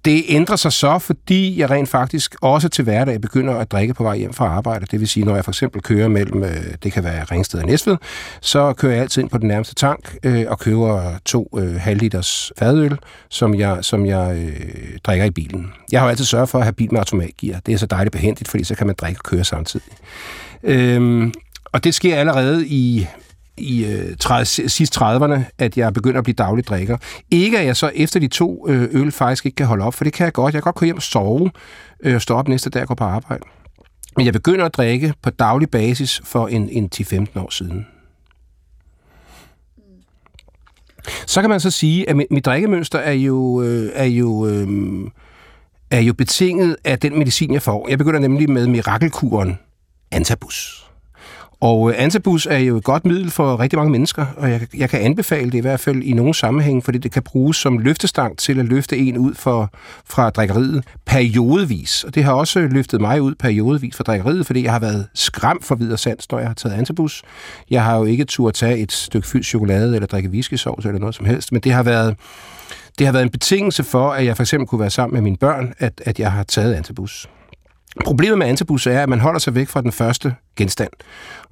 det 0.06 0.24
ændrer 0.28 0.56
sig 0.56 0.74
så, 0.74 1.00
fordi 1.00 1.60
jeg 1.60 1.70
rent 1.70 1.90
faktisk 1.90 2.36
også 2.42 2.70
til 2.70 2.84
hverdag 2.84 3.22
begynder 3.22 3.56
at 3.56 3.72
drikke 3.72 3.94
på 3.94 4.04
vej 4.04 4.18
hjem 4.18 4.34
fra 4.34 4.46
arbejde. 4.46 4.86
Det 4.92 5.00
vil 5.00 5.08
sige, 5.08 5.26
når 5.26 5.36
jeg 5.36 5.44
for 5.44 5.52
eksempel 5.52 5.82
kører 5.82 6.08
mellem, 6.08 6.44
øh, 6.44 6.66
det 6.84 6.94
kan 6.94 7.04
være 7.04 7.24
Ringsted 7.24 7.60
og 7.60 7.66
Næstved, 7.66 7.98
så 8.42 8.74
kører 8.74 8.94
jeg 8.94 9.02
altid 9.02 9.22
ind 9.22 9.30
på 9.30 9.38
den 9.38 9.48
nærmeste 9.48 9.76
tank 9.76 10.16
øh, 10.24 10.46
og 10.48 10.60
køber 10.60 11.12
to 11.26 11.50
øh, 11.58 11.76
halvliters 11.76 12.52
fadøl, 12.60 12.98
som 13.30 13.56
jeg, 13.56 13.78
som 13.82 14.06
jeg 14.06 14.38
øh, 14.38 14.98
drikker 15.04 15.26
i 15.26 15.32
bilen. 15.32 15.74
Jeg 15.92 16.00
har 16.00 16.08
jo 16.08 16.10
altid 16.10 16.26
sørget 16.26 16.50
for 16.50 16.58
at 16.58 16.64
have 16.64 16.74
bil 16.74 16.92
med 16.92 17.00
automatgear. 17.00 17.60
Det 17.66 17.74
er 17.74 17.78
så 17.78 17.86
dejligt 17.86 18.14
behendigt, 18.14 18.50
fordi 18.50 18.64
så 18.64 18.76
kan 18.76 18.88
man 18.88 18.96
drikke 19.00 19.20
og 19.20 19.24
køre 19.24 19.44
samtidig. 19.44 19.94
Øhm, 20.64 21.34
og 21.76 21.84
det 21.84 21.96
sker 21.96 22.16
allerede 22.16 22.68
i 22.68 23.08
i 23.58 23.86
øh, 23.86 24.18
30, 24.18 24.46
sidst 24.46 24.98
30'erne, 24.98 25.42
at 25.58 25.78
jeg 25.78 25.94
begynder 25.94 26.18
at 26.18 26.24
blive 26.24 26.36
daglig 26.36 26.68
drikker. 26.68 26.98
Ikke 27.32 27.60
at 27.60 27.66
jeg 27.66 27.78
så 27.78 27.92
efter 27.96 28.20
de 28.20 28.28
to 28.28 28.66
øh, 28.70 28.90
øl 28.92 29.12
faktisk 29.12 29.46
ikke 29.46 29.56
kan 29.56 29.66
holde 29.66 29.84
op, 29.84 29.94
for 29.94 30.04
det 30.04 30.14
kan 30.14 30.24
jeg 30.24 30.34
godt. 30.34 30.54
Jeg 30.54 30.62
kan 30.62 30.68
godt 30.68 30.76
gå 30.76 30.86
hjem 30.86 30.96
og 30.96 31.02
sove 31.02 31.52
øh, 32.04 32.16
og 32.16 32.22
stå 32.22 32.36
op 32.36 32.48
næste 32.48 32.70
dag 32.70 32.82
og 32.82 32.88
gå 32.88 32.96
på 32.96 33.04
arbejde. 33.04 33.44
Men 34.18 34.26
jeg 34.26 34.34
begynder 34.34 34.66
at 34.66 34.74
drikke 34.74 35.14
på 35.22 35.30
daglig 35.30 35.70
basis 35.70 36.22
for 36.24 36.48
en, 36.48 36.70
en 36.70 36.90
10-15 36.96 37.40
år 37.40 37.50
siden. 37.50 37.88
Så 41.28 41.42
kan 41.42 41.50
man 41.50 41.60
så 41.60 41.72
sige, 41.72 42.10
at 42.10 42.16
mit, 42.16 42.28
mit 42.32 42.46
drikkemønster 42.46 43.00
er 43.00 43.14
jo, 43.14 43.62
øh, 43.62 43.92
er 43.94 44.06
jo 44.06 44.48
øh, 44.48 44.68
er 45.92 46.00
jo 46.00 46.14
betinget 46.14 46.76
af 46.84 47.00
den 47.00 47.18
medicin, 47.18 47.54
jeg 47.54 47.62
får. 47.62 47.90
Jeg 47.90 47.98
begynder 47.98 48.20
nemlig 48.20 48.50
med 48.50 48.68
mirakelkuren 48.68 49.60
Antabus. 50.12 50.85
Og 51.60 51.90
øh, 51.90 51.96
Antabus 51.98 52.46
er 52.46 52.58
jo 52.58 52.78
et 52.78 52.84
godt 52.84 53.06
middel 53.06 53.32
for 53.32 53.60
rigtig 53.60 53.80
mange 53.80 53.92
mennesker, 53.92 54.26
og 54.38 54.52
jeg, 54.52 54.68
jeg 54.78 54.90
kan 54.90 55.02
anbefale 55.02 55.52
det 55.52 55.58
i 55.58 55.62
hvert 55.62 55.80
fald 55.80 56.04
i 56.04 56.14
nogle 56.14 56.34
sammenhæng, 56.34 56.86
fordi 56.86 56.98
det 56.98 57.12
kan 57.12 57.24
bruges 57.24 57.58
som 57.58 57.78
løftestang 57.78 58.38
til 58.38 58.60
at 58.60 58.66
løfte 58.66 58.98
en 58.98 59.18
ud 59.18 59.34
for, 59.34 59.70
fra 60.06 60.30
drikkeriet 60.30 60.84
periodevis. 61.06 62.04
Og 62.04 62.16
det 62.16 62.24
har 62.24 62.34
også 62.34 62.60
løftet 62.60 63.02
mig 63.02 63.22
ud 63.22 63.36
periodevis 63.36 63.96
fra 63.96 64.04
drikkeriet, 64.04 64.46
fordi 64.46 64.64
jeg 64.64 64.72
har 64.72 64.80
været 64.80 65.08
skræmt 65.14 65.66
for 65.66 65.76
videre 65.76 65.98
sands, 65.98 66.32
når 66.32 66.40
jeg 66.40 66.48
har 66.48 66.54
taget 66.54 66.76
Antabus. 66.76 67.24
Jeg 67.70 67.84
har 67.84 67.98
jo 67.98 68.04
ikke 68.04 68.26
tur 68.26 68.48
at 68.48 68.54
tage 68.54 68.78
et 68.78 68.92
stykke 68.92 69.28
fyldt 69.28 69.46
chokolade 69.46 69.96
eller 69.96 70.08
drikke 70.08 70.32
viskesauce 70.32 70.88
eller 70.88 71.00
noget 71.00 71.16
som 71.16 71.26
helst, 71.26 71.52
men 71.52 71.62
det 71.62 71.72
har 71.72 71.84
været 71.84 72.16
det 73.00 73.08
har 73.08 73.12
været 73.12 73.24
en 73.24 73.30
betingelse 73.30 73.84
for, 73.84 74.10
at 74.12 74.26
jeg 74.26 74.36
for 74.36 74.44
eksempel 74.44 74.68
kunne 74.68 74.82
være 74.82 74.90
sammen 74.90 75.14
med 75.14 75.22
mine 75.22 75.38
børn, 75.38 75.74
at, 75.80 76.02
at 76.06 76.20
jeg 76.20 76.32
har 76.32 76.44
taget 76.44 76.74
Antabus. 76.74 77.28
Problemet 78.04 78.38
med 78.38 78.48
antabus 78.48 78.88
er, 78.88 79.04
at 79.04 79.10
man 79.10 79.20
holder 79.20 79.40
sig 79.40 79.56
væk 79.56 79.68
fra 79.68 79.82
den 79.82 79.92
første 79.92 80.36
genstand. 80.56 80.92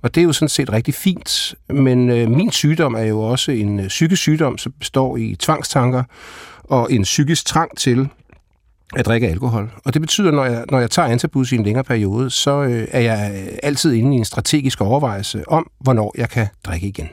Og 0.01 0.15
det 0.15 0.21
er 0.21 0.25
jo 0.25 0.33
sådan 0.33 0.49
set 0.49 0.71
rigtig 0.71 0.93
fint. 0.93 1.55
Men 1.69 2.09
øh, 2.09 2.29
min 2.29 2.51
sygdom 2.51 2.93
er 2.93 3.03
jo 3.03 3.21
også 3.21 3.51
en 3.51 3.79
øh, 3.79 3.87
psykisk 3.87 4.21
sygdom, 4.21 4.57
som 4.57 4.73
består 4.79 5.17
i 5.17 5.35
tvangstanker 5.39 6.03
og 6.63 6.91
en 6.91 7.03
psykisk 7.03 7.45
trang 7.45 7.77
til 7.77 8.09
at 8.95 9.05
drikke 9.05 9.27
alkohol. 9.27 9.71
Og 9.85 9.93
det 9.93 10.01
betyder, 10.01 10.31
når 10.31 10.45
jeg, 10.45 10.65
når 10.71 10.79
jeg 10.79 10.91
tager 10.91 11.07
antabus 11.07 11.51
i 11.51 11.55
en 11.55 11.63
længere 11.63 11.83
periode, 11.83 12.29
så 12.29 12.63
øh, 12.63 12.87
er 12.91 12.99
jeg 12.99 13.31
øh, 13.35 13.57
altid 13.63 13.93
inde 13.93 14.15
i 14.15 14.19
en 14.19 14.25
strategisk 14.25 14.81
overvejelse 14.81 15.43
om, 15.49 15.69
hvornår 15.79 16.13
jeg 16.17 16.29
kan 16.29 16.47
drikke 16.65 16.87
igen. 16.87 17.09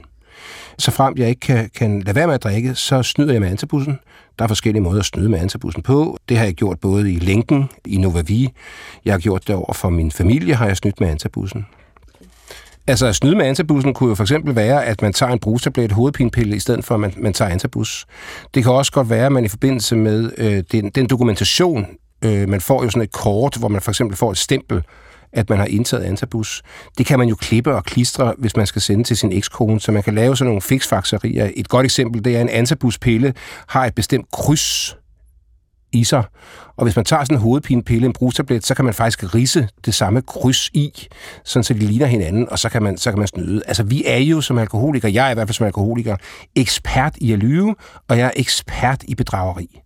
Så 0.78 0.90
frem 0.90 1.14
jeg 1.16 1.28
ikke 1.28 1.40
kan, 1.40 1.70
kan 1.74 2.02
lade 2.02 2.16
være 2.16 2.26
med 2.26 2.34
at 2.34 2.42
drikke, 2.42 2.74
så 2.74 3.02
snyder 3.02 3.32
jeg 3.32 3.40
med 3.40 3.48
antabussen. 3.48 3.98
Der 4.40 4.44
er 4.44 4.48
forskellige 4.48 4.82
måder 4.82 5.00
at 5.00 5.04
snyde 5.04 5.28
med 5.28 5.38
antabussen 5.38 5.82
på. 5.82 6.18
Det 6.28 6.38
har 6.38 6.44
jeg 6.44 6.54
gjort 6.54 6.80
både 6.80 7.12
i 7.12 7.18
lænken, 7.18 7.70
i 7.86 7.96
Novavi. 7.96 8.48
Jeg 9.04 9.14
har 9.14 9.18
gjort 9.18 9.48
det 9.48 9.54
over 9.54 9.72
for 9.72 9.90
min 9.90 10.10
familie, 10.10 10.54
har 10.54 10.66
jeg 10.66 10.76
snydt 10.76 11.00
med 11.00 11.08
antabussen. 11.08 11.66
Altså 12.86 13.06
at 13.06 13.16
snyde 13.16 13.36
med 13.36 13.46
antabussen 13.46 13.94
kunne 13.94 14.08
jo 14.08 14.14
for 14.14 14.24
eksempel 14.24 14.56
være, 14.56 14.84
at 14.84 15.02
man 15.02 15.12
tager 15.12 15.32
en 15.32 15.38
brugstablet 15.38 15.92
hovedpinepille, 15.92 16.56
i 16.56 16.58
stedet 16.58 16.84
for 16.84 16.94
at 16.94 17.00
man, 17.00 17.14
man 17.16 17.32
tager 17.32 17.50
antabus. 17.50 18.06
Det 18.54 18.62
kan 18.62 18.72
også 18.72 18.92
godt 18.92 19.10
være, 19.10 19.26
at 19.26 19.32
man 19.32 19.44
i 19.44 19.48
forbindelse 19.48 19.96
med 19.96 20.30
øh, 20.38 20.64
den, 20.72 20.90
den 20.90 21.06
dokumentation, 21.06 21.86
øh, 22.24 22.48
man 22.48 22.60
får 22.60 22.84
jo 22.84 22.90
sådan 22.90 23.02
et 23.02 23.12
kort, 23.12 23.56
hvor 23.56 23.68
man 23.68 23.80
for 23.80 23.90
eksempel 23.90 24.16
får 24.16 24.30
et 24.30 24.38
stempel, 24.38 24.82
at 25.32 25.50
man 25.50 25.58
har 25.58 25.66
indtaget 25.66 26.02
antabus. 26.02 26.62
Det 26.98 27.06
kan 27.06 27.18
man 27.18 27.28
jo 27.28 27.34
klippe 27.34 27.74
og 27.74 27.84
klistre, 27.84 28.34
hvis 28.38 28.56
man 28.56 28.66
skal 28.66 28.82
sende 28.82 29.04
til 29.04 29.16
sin 29.16 29.32
ekskone, 29.32 29.80
så 29.80 29.92
man 29.92 30.02
kan 30.02 30.14
lave 30.14 30.36
sådan 30.36 30.46
nogle 30.48 30.62
fiksfakserier. 30.62 31.50
Et 31.56 31.68
godt 31.68 31.84
eksempel, 31.84 32.24
det 32.24 32.32
er, 32.32 32.36
at 32.36 32.42
en 32.42 32.48
antabuspille 32.48 33.34
har 33.66 33.86
et 33.86 33.94
bestemt 33.94 34.30
kryds 34.32 34.96
i 35.92 36.04
sig. 36.04 36.24
Og 36.76 36.84
hvis 36.84 36.96
man 36.96 37.04
tager 37.04 37.24
sådan 37.24 37.36
en 37.36 37.42
hovedpinepille, 37.42 38.06
en 38.06 38.12
brugstablet, 38.12 38.66
så 38.66 38.74
kan 38.74 38.84
man 38.84 38.94
faktisk 38.94 39.34
rise 39.34 39.68
det 39.84 39.94
samme 39.94 40.22
kryds 40.22 40.68
i, 40.68 41.06
sådan 41.44 41.64
så 41.64 41.74
de 41.74 41.78
ligner 41.78 42.06
hinanden, 42.06 42.48
og 42.50 42.58
så 42.58 42.68
kan 42.68 42.82
man, 42.82 42.98
så 42.98 43.10
kan 43.10 43.18
man 43.18 43.28
snyde. 43.28 43.62
Altså, 43.66 43.82
vi 43.82 44.02
er 44.06 44.18
jo 44.18 44.40
som 44.40 44.58
alkoholiker, 44.58 45.08
jeg 45.08 45.26
er 45.26 45.30
i 45.30 45.34
hvert 45.34 45.48
fald 45.48 45.54
som 45.54 45.66
alkoholiker, 45.66 46.16
ekspert 46.56 47.14
i 47.18 47.32
at 47.32 47.38
lyve, 47.38 47.74
og 48.08 48.18
jeg 48.18 48.26
er 48.26 48.30
ekspert 48.36 49.02
i 49.08 49.14
bedrageri. 49.14 49.80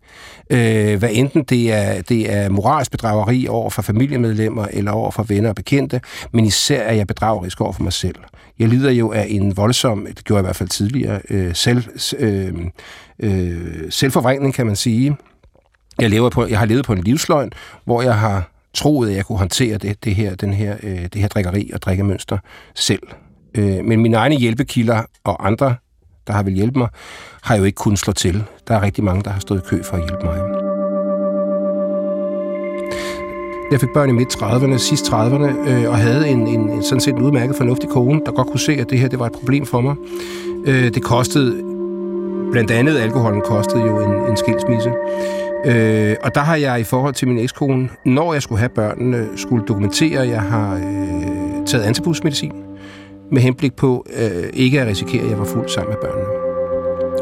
Øh, 0.51 0.99
hvad 0.99 1.09
enten 1.13 1.43
det 1.43 1.73
er, 1.73 2.03
det 2.03 2.33
er 2.33 2.49
moralsk 2.49 2.91
bedrageri 2.91 3.49
over 3.49 3.71
for 3.71 3.83
familiemedlemmer 3.83 4.67
eller 4.71 4.93
over 4.93 5.11
for 5.11 5.23
venner 5.23 5.49
og 5.49 5.55
bekendte, 5.55 6.01
men 6.33 6.45
især 6.45 6.83
er 6.83 6.93
jeg 6.93 7.07
bedragerisk 7.07 7.61
over 7.61 7.73
for 7.73 7.83
mig 7.83 7.93
selv. 7.93 8.17
Jeg 8.59 8.69
lider 8.69 8.91
jo 8.91 9.13
af 9.13 9.27
en 9.29 9.57
voldsom, 9.57 10.07
det 10.07 10.25
gjorde 10.25 10.39
jeg 10.39 10.45
i 10.45 10.47
hvert 10.47 10.57
fald 10.57 10.69
tidligere, 10.69 11.21
øh, 11.31 11.55
selv, 11.55 11.85
øh, 12.19 12.55
øh, 13.19 13.91
selvforvrængning, 13.91 14.55
kan 14.55 14.67
man 14.67 14.77
sige, 14.77 15.17
jeg, 16.01 16.11
lever 16.11 16.31
på, 16.31 16.47
jeg 16.47 16.59
har 16.59 16.67
levet 16.67 16.85
på 16.85 16.93
en 16.93 17.03
livsløgn, 17.03 17.51
hvor 17.85 18.03
jeg 18.03 18.15
har 18.15 18.51
troet, 18.75 19.11
at 19.11 19.17
jeg 19.17 19.25
kunne 19.25 19.39
håndtere 19.39 19.79
det, 19.79 20.05
det, 20.05 20.15
her, 20.15 20.35
den 20.35 20.53
her, 20.53 20.77
øh, 20.83 21.03
det 21.03 21.15
her 21.15 21.29
drikkeri 21.29 21.71
og 21.75 21.83
drikkemønster 21.83 22.39
selv. 22.75 23.03
Øh, 23.55 23.85
men 23.85 24.01
mine 24.01 24.17
egne 24.17 24.37
hjælpekilder 24.37 25.03
og 25.25 25.47
andre, 25.47 25.75
der 26.27 26.33
har 26.33 26.43
vil 26.43 26.55
hjælpe 26.55 26.79
mig, 26.79 26.89
har 27.43 27.57
jo 27.57 27.65
ikke 27.65 27.77
kunnet 27.77 27.99
slå 27.99 28.13
til. 28.13 28.45
Der 28.69 28.75
er 28.75 28.83
rigtig 28.83 29.05
mange, 29.05 29.23
der 29.23 29.31
har 29.31 29.41
stået 29.41 29.59
i 29.59 29.69
kø 29.69 29.83
for 29.83 29.97
at 29.97 30.03
hjælpe 30.03 30.25
mig. 30.25 30.65
Jeg 33.71 33.81
fik 33.81 33.89
børn 33.95 34.09
i 34.09 34.13
midt 34.13 34.35
30'erne, 34.35 34.79
sidst 34.79 35.05
30'erne, 35.13 35.69
øh, 35.69 35.91
og 35.91 35.99
havde 35.99 36.29
en, 36.29 36.47
en, 36.47 36.83
sådan 36.83 37.01
set 37.01 37.15
en 37.15 37.23
udmærket 37.23 37.57
fornuftig 37.57 37.89
kone, 37.89 38.21
der 38.27 38.33
godt 38.33 38.49
kunne 38.49 38.61
se, 38.61 38.73
at 38.73 38.91
det 38.91 38.99
her 38.99 39.09
det 39.09 39.19
var 39.19 39.27
et 39.27 39.33
problem 39.33 39.67
for 39.67 39.81
mig. 39.81 39.97
Øh, 40.67 40.95
det 40.95 41.03
kostede, 41.03 41.74
blandt 42.55 42.71
andet 42.71 42.99
alkoholen 42.99 43.41
kostede 43.41 43.83
jo 43.83 44.01
en, 44.01 44.31
en 44.31 44.37
skilsmisse. 44.37 44.93
Øh, 45.67 46.17
og 46.23 46.35
der 46.35 46.41
har 46.41 46.57
jeg 46.57 46.81
i 46.81 46.85
forhold 46.85 47.15
til 47.15 47.29
min 47.29 47.39
ekskone, 47.39 47.89
når 48.05 48.33
jeg 48.33 48.43
skulle 48.43 48.59
have 48.59 48.69
børnene, 48.69 49.29
skulle 49.37 49.67
dokumentere, 49.67 50.23
at 50.23 50.29
jeg 50.29 50.43
har 50.43 50.75
øh, 50.75 51.67
taget 51.67 51.85
antibusmedicin 51.85 52.53
med 53.33 53.43
henblik 53.43 53.77
på 53.77 54.07
øh, 54.17 54.45
ikke 54.53 54.81
at 54.81 54.87
risikere, 54.87 55.23
at 55.23 55.31
jeg 55.31 55.39
var 55.39 55.45
fuld 55.45 55.69
sammen 55.69 55.95
med 55.95 56.01
børnene. 56.03 56.27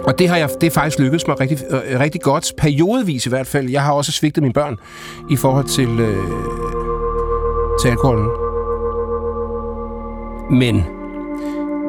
Og 0.04 0.18
det 0.18 0.28
har 0.28 0.36
jeg, 0.36 0.48
det 0.60 0.66
er 0.66 0.70
faktisk 0.70 0.98
lykkedes 0.98 1.26
mig 1.26 1.40
rigtig, 1.40 1.58
øh, 1.70 2.00
rigtig 2.00 2.20
godt, 2.20 2.52
periodevis 2.58 3.26
i 3.26 3.28
hvert 3.28 3.46
fald. 3.46 3.70
Jeg 3.70 3.82
har 3.82 3.92
også 3.92 4.12
svigtet 4.12 4.42
mine 4.42 4.54
børn 4.54 4.76
i 5.30 5.36
forhold 5.36 5.64
til, 5.64 6.00
øh, 6.00 6.16
til 7.82 7.88
alkoholen. 7.88 8.28
Men 10.58 11.01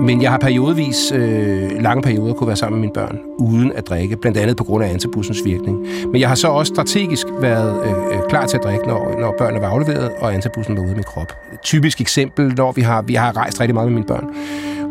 men 0.01 0.21
jeg 0.21 0.31
har 0.31 0.37
periodevis, 0.37 1.11
øh, 1.15 1.81
lange 1.81 2.01
perioder, 2.01 2.33
kunne 2.33 2.47
være 2.47 2.57
sammen 2.57 2.79
med 2.79 2.87
mine 2.87 2.93
børn, 2.93 3.19
uden 3.39 3.71
at 3.75 3.87
drikke, 3.87 4.17
blandt 4.17 4.37
andet 4.37 4.57
på 4.57 4.63
grund 4.63 4.83
af 4.83 4.89
antibussens 4.89 5.39
virkning. 5.45 5.77
Men 6.11 6.21
jeg 6.21 6.27
har 6.27 6.35
så 6.35 6.47
også 6.47 6.73
strategisk 6.73 7.27
været 7.41 7.85
øh, 7.85 7.91
øh 7.91 8.29
klar 8.29 8.45
til 8.45 8.57
at 8.57 8.63
drikke, 8.63 8.87
når, 8.87 9.19
når 9.19 9.35
børnene 9.37 9.61
var 9.61 9.67
afleveret, 9.67 10.11
og 10.19 10.33
antibussen 10.33 10.75
var 10.75 10.81
ude 10.81 10.89
af 10.89 10.95
min 10.95 11.03
krop. 11.03 11.33
Et 11.53 11.59
typisk 11.63 12.01
eksempel, 12.01 12.53
når 12.57 12.71
vi 12.71 12.81
har, 12.81 13.01
vi 13.01 13.13
har 13.13 13.37
rejst 13.37 13.59
rigtig 13.59 13.73
meget 13.73 13.91
med 13.91 13.93
mine 13.93 14.07
børn. 14.07 14.25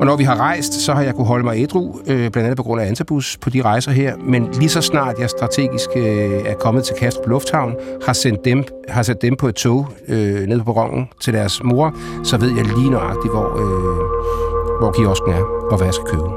Og 0.00 0.06
når 0.06 0.16
vi 0.16 0.24
har 0.24 0.36
rejst, 0.36 0.72
så 0.72 0.94
har 0.94 1.02
jeg 1.02 1.14
kunne 1.14 1.26
holde 1.26 1.44
mig 1.44 1.62
ædru, 1.62 1.98
øh, 2.06 2.16
blandt 2.16 2.36
andet 2.36 2.56
på 2.56 2.62
grund 2.62 2.80
af 2.80 2.86
antabus 2.86 3.38
på 3.40 3.50
de 3.50 3.62
rejser 3.62 3.90
her. 3.90 4.16
Men 4.16 4.48
lige 4.58 4.68
så 4.68 4.80
snart 4.80 5.18
jeg 5.18 5.30
strategisk 5.30 5.88
øh, 5.96 6.04
er 6.46 6.54
kommet 6.54 6.84
til 6.84 6.94
Kastrup 6.98 7.28
Lufthavn, 7.28 7.74
har 8.06 8.12
sendt 8.12 8.44
dem, 8.44 8.64
har 8.88 9.02
sat 9.02 9.22
dem 9.22 9.36
på 9.36 9.48
et 9.48 9.54
tog 9.54 9.88
øh, 10.08 10.46
ned 10.46 10.58
på 10.58 10.72
perronen 10.72 11.08
til 11.20 11.32
deres 11.34 11.62
mor, 11.64 11.94
så 12.24 12.36
ved 12.36 12.56
jeg 12.56 12.64
lige 12.64 12.90
nøjagtigt, 12.90 13.32
hvor... 13.34 13.48
Øh, 13.58 14.41
hvor 14.82 14.92
kiosken 14.92 15.32
er, 15.32 15.44
og 15.70 15.76
hvad 15.76 15.86
jeg 15.86 15.94
skal 15.94 16.06
købe. 16.06 16.28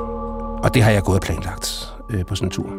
Og 0.63 0.73
det 0.73 0.81
har 0.83 0.91
jeg 0.91 1.03
gået 1.03 1.15
og 1.15 1.21
planlagt 1.21 1.93
øh, 2.09 2.25
på 2.25 2.35
sådan 2.35 2.47
en 2.47 2.51
tur. 2.51 2.69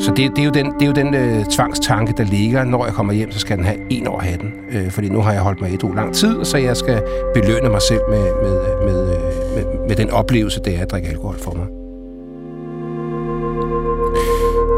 Så 0.00 0.10
det, 0.16 0.30
det 0.36 0.38
er 0.38 0.44
jo 0.44 0.50
den, 0.50 0.66
det 0.66 0.82
er 0.82 0.86
jo 0.86 0.92
den 0.92 1.14
øh, 1.14 1.44
tvangstanke, 1.44 2.14
der 2.16 2.24
ligger. 2.24 2.64
Når 2.64 2.84
jeg 2.84 2.94
kommer 2.94 3.12
hjem, 3.12 3.30
så 3.30 3.38
skal 3.38 3.56
den 3.56 3.64
have 3.64 3.78
en 3.90 4.06
over 4.06 4.20
hatten. 4.20 4.52
Øh, 4.72 4.90
fordi 4.90 5.08
nu 5.08 5.20
har 5.20 5.32
jeg 5.32 5.40
holdt 5.40 5.60
mig 5.60 5.72
i 5.72 5.78
lang 5.94 6.14
tid, 6.14 6.44
så 6.44 6.58
jeg 6.58 6.76
skal 6.76 7.02
belønne 7.34 7.68
mig 7.68 7.82
selv 7.82 8.00
med, 8.10 8.22
med, 8.42 8.54
med, 8.84 9.06
med, 9.06 9.64
med, 9.64 9.88
med 9.88 9.96
den 9.96 10.10
oplevelse, 10.10 10.60
det 10.64 10.78
er 10.78 10.82
at 10.82 10.90
drikke 10.90 11.08
alkohol 11.08 11.38
for 11.38 11.52
mig. 11.52 11.79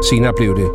Senere 0.09 0.33
blev 0.33 0.55
det, 0.55 0.69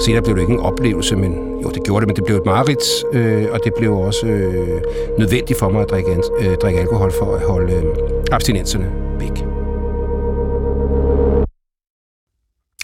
senere 0.00 0.22
blev 0.22 0.34
det 0.36 0.40
ikke 0.40 0.52
en 0.52 0.60
oplevelse, 0.60 1.16
men 1.16 1.60
jo, 1.62 1.70
det 1.70 1.84
gjorde 1.84 2.00
det, 2.00 2.08
men 2.08 2.16
det 2.16 2.24
blev 2.24 2.36
et 2.36 2.46
mareridt, 2.46 3.04
øh, 3.12 3.46
og 3.52 3.60
det 3.64 3.72
blev 3.78 3.92
også 3.92 4.26
øh, 4.26 4.80
nødvendigt 5.18 5.58
for 5.58 5.68
mig 5.68 5.82
at 5.82 5.90
drikke, 5.90 6.22
øh, 6.40 6.56
drikke 6.62 6.80
alkohol 6.80 7.12
for 7.18 7.34
at 7.34 7.46
holde 7.46 7.72
øh, 7.72 7.84
abstinenserne 8.32 8.86
væk. 9.18 9.44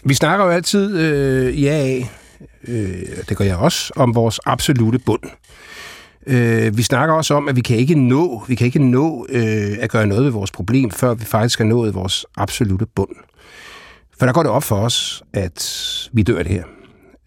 Vi 0.04 0.14
snakker 0.14 0.44
jo 0.44 0.50
altid 0.50 0.98
øh, 0.98 1.52
i 1.52 1.66
AA, 1.66 1.98
øh, 2.68 3.02
det 3.28 3.36
gør 3.36 3.44
jeg 3.44 3.56
også, 3.56 3.92
om 3.96 4.14
vores 4.14 4.40
absolute 4.46 4.98
bund. 4.98 5.22
Øh, 6.26 6.76
vi 6.76 6.82
snakker 6.82 7.14
også 7.14 7.34
om, 7.34 7.48
at 7.48 7.56
vi 7.56 7.60
kan 7.60 7.76
ikke 7.76 7.94
nå, 7.94 8.42
vi 8.48 8.54
kan 8.54 8.66
ikke 8.66 8.84
nå 8.84 9.26
øh, 9.28 9.76
at 9.80 9.90
gøre 9.90 10.06
noget 10.06 10.24
ved 10.24 10.30
vores 10.30 10.50
problem, 10.50 10.90
før 10.90 11.14
vi 11.14 11.24
faktisk 11.24 11.58
har 11.58 11.66
nået 11.66 11.94
vores 11.94 12.26
absolute 12.36 12.86
bund. 12.86 13.27
For 14.18 14.26
der 14.26 14.32
går 14.32 14.42
det 14.42 14.52
op 14.52 14.62
for 14.62 14.76
os, 14.76 15.22
at 15.32 16.08
vi 16.12 16.22
dør 16.22 16.42
det 16.42 16.52
her. 16.52 16.64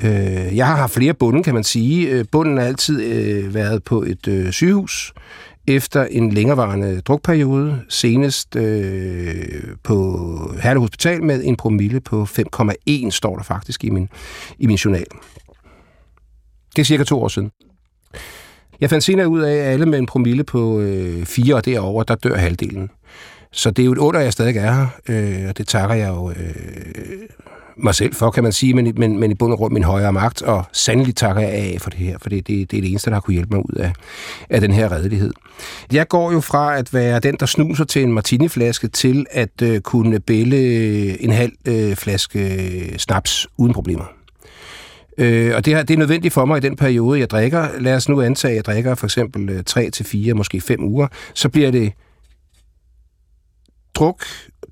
Øh, 0.03 0.57
jeg 0.57 0.67
har 0.67 0.75
haft 0.75 0.93
flere 0.93 1.13
bunden, 1.13 1.43
kan 1.43 1.53
man 1.53 1.63
sige. 1.63 2.09
Øh, 2.09 2.25
bunden 2.31 2.57
har 2.57 2.65
altid 2.65 3.03
øh, 3.03 3.53
været 3.53 3.83
på 3.83 4.03
et 4.03 4.27
øh, 4.27 4.51
sygehus 4.51 5.13
efter 5.67 6.03
en 6.03 6.31
længerevarende 6.31 7.01
drukperiode, 7.01 7.81
senest 7.89 8.55
øh, 8.55 9.63
på 9.83 10.17
Herlev 10.61 10.81
Hospital 10.81 11.23
med 11.23 11.43
en 11.43 11.55
promille 11.55 11.99
på 11.99 12.23
5,1, 12.23 13.09
står 13.09 13.35
der 13.35 13.43
faktisk 13.43 13.83
i 13.83 13.89
min, 13.89 14.09
i 14.59 14.67
min 14.67 14.75
journal. 14.75 15.05
Det 16.75 16.81
er 16.81 16.85
cirka 16.85 17.03
to 17.03 17.23
år 17.23 17.27
siden. 17.27 17.51
Jeg 18.81 18.89
fandt 18.89 19.03
senere 19.03 19.27
ud 19.27 19.41
af, 19.41 19.55
at 19.55 19.73
alle 19.73 19.85
med 19.85 19.99
en 19.99 20.05
promille 20.05 20.43
på 20.43 20.79
øh, 20.79 21.25
4 21.25 21.55
og 21.55 21.65
derover, 21.65 22.03
der 22.03 22.15
dør 22.15 22.35
halvdelen. 22.35 22.89
Så 23.51 23.71
det 23.71 23.83
er 23.83 23.85
jo 23.85 23.91
et 23.91 23.97
under, 23.97 24.19
jeg 24.19 24.33
stadig 24.33 24.57
er 24.57 24.73
her, 24.73 24.87
øh, 25.09 25.49
og 25.49 25.57
det 25.57 25.67
takker 25.67 25.95
jeg 25.95 26.09
jo 26.09 26.29
øh, 26.29 26.35
mig 27.77 27.95
selv 27.95 28.13
for, 28.13 28.31
kan 28.31 28.43
man 28.43 28.51
sige, 28.51 28.73
men, 28.73 28.93
men, 28.97 29.19
men 29.19 29.31
i 29.31 29.33
bund 29.33 29.51
og 29.51 29.57
grund 29.57 29.73
min 29.73 29.83
højere 29.83 30.13
magt, 30.13 30.41
og 30.41 30.63
sandelig 30.71 31.15
takker 31.15 31.41
jeg 31.41 31.51
af 31.51 31.77
for 31.81 31.89
det 31.89 31.99
her, 31.99 32.17
for 32.21 32.29
det, 32.29 32.47
det, 32.47 32.71
det 32.71 32.77
er 32.77 32.81
det 32.81 32.89
eneste, 32.89 33.09
der 33.09 33.15
har 33.15 33.21
kunne 33.21 33.33
hjælpe 33.33 33.55
mig 33.55 33.65
ud 33.65 33.75
af, 33.75 33.93
af 34.49 34.61
den 34.61 34.71
her 34.71 34.91
redelighed. 34.91 35.33
Jeg 35.91 36.07
går 36.07 36.31
jo 36.31 36.39
fra 36.39 36.77
at 36.77 36.93
være 36.93 37.19
den, 37.19 37.35
der 37.39 37.45
snuser 37.45 37.83
til 37.83 38.03
en 38.03 38.13
martiniflaske, 38.13 38.87
til 38.87 39.25
at 39.31 39.61
øh, 39.63 39.81
kunne 39.81 40.19
bælle 40.19 41.23
en 41.23 41.31
halv 41.31 41.51
øh, 41.67 41.95
flaske 41.95 42.39
øh, 42.39 42.97
snaps 42.97 43.47
uden 43.57 43.73
problemer. 43.73 44.05
Øh, 45.17 45.55
og 45.55 45.65
det, 45.65 45.75
her, 45.75 45.83
det 45.83 45.93
er 45.93 45.97
nødvendigt 45.97 46.33
for 46.33 46.45
mig 46.45 46.57
i 46.57 46.61
den 46.61 46.75
periode, 46.75 47.19
jeg 47.19 47.29
drikker. 47.29 47.67
Lad 47.79 47.95
os 47.95 48.09
nu 48.09 48.21
antage, 48.21 48.51
at 48.51 48.55
jeg 48.55 48.65
drikker 48.65 48.95
for 48.95 49.07
eksempel 49.07 49.49
øh, 49.49 49.63
3 49.63 49.89
til 49.89 50.05
4, 50.05 50.33
måske 50.33 50.61
5 50.61 50.83
uger. 50.83 51.07
Så 51.33 51.49
bliver 51.49 51.71
det 51.71 51.93
druk, 53.95 54.23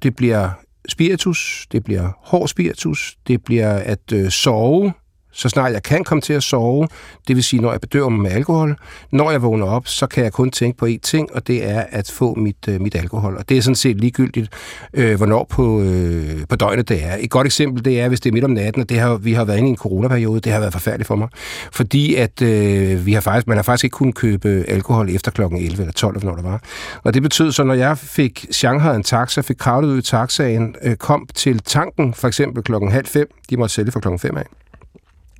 det 0.03 0.15
bliver 0.15 0.49
spiritus, 0.89 1.67
det 1.71 1.83
bliver 1.83 2.11
hård 2.17 2.47
spiritus, 2.47 3.17
det 3.27 3.43
bliver 3.43 3.73
at 3.73 4.11
øh, 4.13 4.29
sove, 4.29 4.93
så 5.39 5.49
snart 5.49 5.73
jeg 5.73 5.83
kan 5.83 6.03
komme 6.03 6.21
til 6.21 6.33
at 6.33 6.43
sove, 6.43 6.87
det 7.27 7.35
vil 7.35 7.43
sige, 7.43 7.61
når 7.61 7.71
jeg 7.71 7.81
bedøver 7.81 8.09
mig 8.09 8.21
med 8.21 8.31
alkohol, 8.31 8.77
når 9.11 9.31
jeg 9.31 9.41
vågner 9.41 9.65
op, 9.65 9.87
så 9.87 10.07
kan 10.07 10.23
jeg 10.23 10.33
kun 10.33 10.51
tænke 10.51 10.77
på 10.77 10.85
én 10.85 10.99
ting, 11.03 11.35
og 11.35 11.47
det 11.47 11.69
er 11.69 11.83
at 11.89 12.11
få 12.15 12.35
mit, 12.35 12.67
øh, 12.69 12.81
mit 12.81 12.95
alkohol. 12.95 13.37
Og 13.37 13.49
det 13.49 13.57
er 13.57 13.61
sådan 13.61 13.75
set 13.75 13.97
ligegyldigt, 13.97 14.49
øh, 14.93 15.17
hvornår 15.17 15.47
på, 15.49 15.81
øh, 15.81 16.47
på 16.49 16.55
døgnet 16.55 16.89
det 16.89 17.03
er. 17.03 17.17
Et 17.19 17.29
godt 17.29 17.45
eksempel, 17.47 17.85
det 17.85 18.01
er, 18.01 18.07
hvis 18.07 18.19
det 18.19 18.29
er 18.29 18.33
midt 18.33 18.45
om 18.45 18.51
natten, 18.51 18.81
og 18.81 18.89
det 18.89 18.99
har, 18.99 19.15
vi 19.15 19.33
har 19.33 19.43
været 19.43 19.57
inde 19.57 19.69
i 19.69 19.71
en 19.71 19.77
coronaperiode, 19.77 20.39
det 20.39 20.51
har 20.51 20.59
været 20.59 20.73
forfærdeligt 20.73 21.07
for 21.07 21.15
mig. 21.15 21.27
Fordi 21.71 22.15
at 22.15 22.41
øh, 22.41 23.05
vi 23.05 23.13
har 23.13 23.21
faktisk, 23.21 23.47
man 23.47 23.57
har 23.57 23.63
faktisk 23.63 23.83
ikke 23.83 23.93
kunnet 23.93 24.15
købe 24.15 24.65
alkohol 24.67 25.09
efter 25.09 25.31
klokken 25.31 25.59
11 25.59 25.81
eller 25.81 25.93
12, 25.93 26.25
når 26.25 26.35
det 26.35 26.43
var. 26.43 26.61
Og 27.03 27.13
det 27.13 27.21
betød 27.21 27.51
så, 27.51 27.63
når 27.63 27.73
jeg 27.73 27.97
fik 27.97 28.45
Shanghai 28.51 28.95
en 28.95 29.03
taxa, 29.03 29.41
fik 29.41 29.55
kravlet 29.59 29.89
ud 29.89 29.97
i 29.97 30.01
taxaen, 30.01 30.75
øh, 30.83 30.95
kom 30.95 31.27
til 31.35 31.59
tanken 31.59 32.13
for 32.13 32.27
eksempel 32.27 32.63
klokken 32.63 32.91
halv 32.91 33.05
fem, 33.05 33.27
de 33.49 33.57
måtte 33.57 33.75
sælge 33.75 33.91
for 33.91 33.99
klokken 33.99 34.19
fem 34.19 34.37
af, 34.37 34.45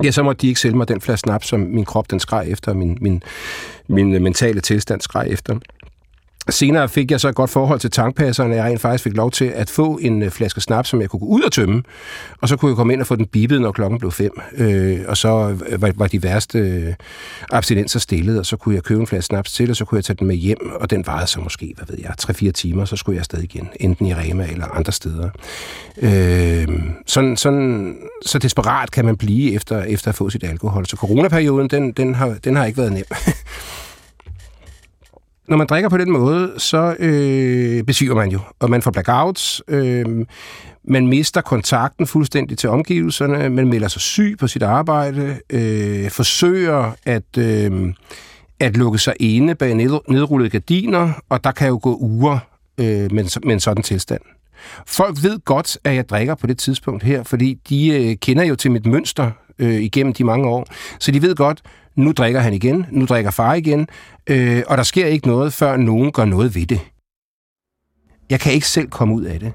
ja, 0.04 0.12
så 0.12 0.24
måtte 0.24 0.42
de 0.42 0.48
ikke 0.48 0.60
sælge 0.60 0.78
mig 0.78 0.88
den 0.88 1.02
flaske 1.02 1.20
snaps, 1.20 1.48
som 1.48 1.60
min 1.60 1.86
krop 1.86 2.12
den 2.12 2.20
skreg 2.20 2.46
efter, 2.48 2.74
min, 2.74 2.98
min, 3.02 3.24
min 3.88 4.24
mentale 4.24 4.62
tilstand 4.62 5.02
skreg 5.02 5.28
efter. 5.30 5.60
Senere 6.50 6.90
fik 6.90 7.12
jeg 7.12 7.20
så 7.20 7.30
et 7.30 7.36
godt 7.36 7.50
forhold 7.50 7.80
til 7.80 7.92
tankpasserne, 7.92 8.56
jeg 8.56 8.64
rent 8.64 8.82
faktisk 8.82 9.04
fik 9.04 9.14
lov 9.14 9.32
til 9.32 9.46
at 9.46 9.70
få 9.70 10.00
en 10.02 10.22
øh, 10.22 10.32
flaske 10.32 10.62
snaps, 10.62 10.90
som 10.90 11.02
jeg 11.02 11.10
kunne 11.10 11.20
gå 11.20 11.26
ud 11.26 11.42
og 11.42 11.52
tømme, 11.52 11.84
og 12.42 12.50
så 12.50 12.58
kunne 12.58 12.70
jeg 12.70 12.76
komme 12.76 12.94
ind 12.94 13.02
og 13.02 13.08
få 13.08 13.16
den 13.16 13.26
bibet, 13.26 13.62
når 13.62 13.72
klokken 13.72 14.00
blev 14.00 14.12
fem. 14.12 14.32
Øh, 14.58 15.00
og 15.08 15.18
så 15.18 15.58
øh, 15.68 15.82
var, 15.82 15.92
var 15.96 16.08
de 16.08 16.24
værste 16.24 16.60
øh, 16.60 16.94
abstinenser 17.52 18.00
stillet, 18.00 18.40
og 18.40 18.46
så 18.46 18.58
kunne 18.58 18.76
jeg 18.76 18.84
købe 18.84 19.02
en 19.02 19.08
flaske 19.08 19.26
snaps 19.26 19.52
til, 19.52 19.70
og 19.70 19.76
så 19.76 19.86
kunne 19.86 19.96
jeg 19.96 20.06
tage 20.06 20.18
den 20.20 20.28
med 20.28 20.36
hjem, 20.36 20.72
og 20.80 20.90
den 20.90 21.08
varede 21.08 21.28
så 21.28 21.40
måske, 21.40 21.74
hvad 21.78 21.86
ved 21.90 21.98
jeg, 22.04 22.14
3-4 22.50 22.52
timer, 22.52 22.86
så 22.86 22.96
skulle 22.96 23.16
jeg 23.16 23.20
afsted 23.20 23.40
igen, 23.44 23.70
enten 23.80 24.06
i 24.06 24.14
Rema 24.14 24.48
eller 24.52 24.66
andre 24.66 24.92
steder. 24.92 25.30
Øh, 26.02 26.68
sådan, 27.06 27.38
sådan, 27.38 27.98
så 28.26 28.40
desperat 28.40 28.92
kan 28.92 29.06
man 29.06 29.18
blive 29.18 29.54
efter, 29.54 29.84
efter 29.84 30.10
at 30.10 30.16
få 30.16 30.30
sit 30.30 30.44
alkohol. 30.44 30.86
Så 30.86 30.96
coronaperioden, 30.96 31.68
den, 31.68 31.92
den, 31.92 32.16
har, 32.16 32.36
den 32.44 32.56
har 32.56 32.66
ikke 32.66 32.78
været 32.78 32.94
nem. 32.94 33.04
når 35.50 35.58
man 35.58 35.68
drikker 35.68 35.90
på 35.90 35.98
den 35.98 36.12
måde, 36.12 36.54
så 36.58 36.96
øh, 37.00 37.84
besviger 37.84 38.16
man 38.16 38.30
jo, 38.30 38.40
og 38.60 38.70
man 38.70 38.82
får 38.82 38.92
blackouts. 38.92 39.62
Øh, 39.68 40.26
man 40.84 41.08
mister 41.08 41.42
kontakten 41.42 42.08
fuldstændig 42.08 42.58
til 42.58 42.70
omgivelserne, 42.70 43.50
man 43.50 43.68
melder 43.68 43.88
sig 43.88 44.02
syg 44.02 44.36
på 44.40 44.48
sit 44.48 44.64
arbejde, 44.64 45.40
øh, 45.50 46.10
forsøger 46.10 46.92
at, 47.06 47.38
øh, 47.38 47.94
at 48.60 48.78
lukke 48.78 49.00
sig 49.00 49.14
inde 49.20 49.56
bag 49.56 49.76
nedrullede 50.08 50.50
gardiner, 50.50 51.12
og 51.30 51.44
der 51.44 51.52
kan 51.52 51.68
jo 51.68 51.80
gå 51.84 51.98
uger 52.02 52.40
øh, 52.78 53.12
med, 53.12 53.40
med 53.46 53.54
en 53.54 53.60
sådan 53.60 53.84
tilstand. 53.84 54.22
Folk 54.88 55.18
ved 55.24 55.40
godt, 55.46 55.78
at 55.84 55.96
jeg 55.96 56.10
drikker 56.10 56.36
på 56.36 56.48
det 56.48 56.58
tidspunkt 56.58 57.04
her, 57.04 57.24
fordi 57.24 57.58
de 57.70 57.88
øh, 57.90 58.16
kender 58.16 58.44
jo 58.44 58.56
til 58.56 58.72
mit 58.72 58.86
mønster 58.86 59.32
øh, 59.60 59.82
igennem 59.82 60.14
de 60.14 60.24
mange 60.24 60.48
år. 60.48 60.66
Så 61.00 61.12
de 61.12 61.22
ved 61.22 61.36
godt, 61.36 61.62
nu 62.00 62.12
drikker 62.12 62.40
han 62.40 62.54
igen, 62.54 62.86
nu 62.92 63.06
drikker 63.06 63.32
far 63.32 63.54
igen, 63.54 63.88
øh, 64.30 64.64
og 64.68 64.78
der 64.78 64.84
sker 64.84 65.06
ikke 65.06 65.28
noget, 65.28 65.54
før 65.54 65.78
nogen 65.78 66.12
gør 66.12 66.26
noget 66.26 66.56
ved 66.56 66.66
det. 66.66 66.80
Jeg 68.30 68.40
kan 68.40 68.54
ikke 68.54 68.68
selv 68.68 68.90
komme 68.90 69.16
ud 69.16 69.24
af 69.24 69.40
det. 69.40 69.54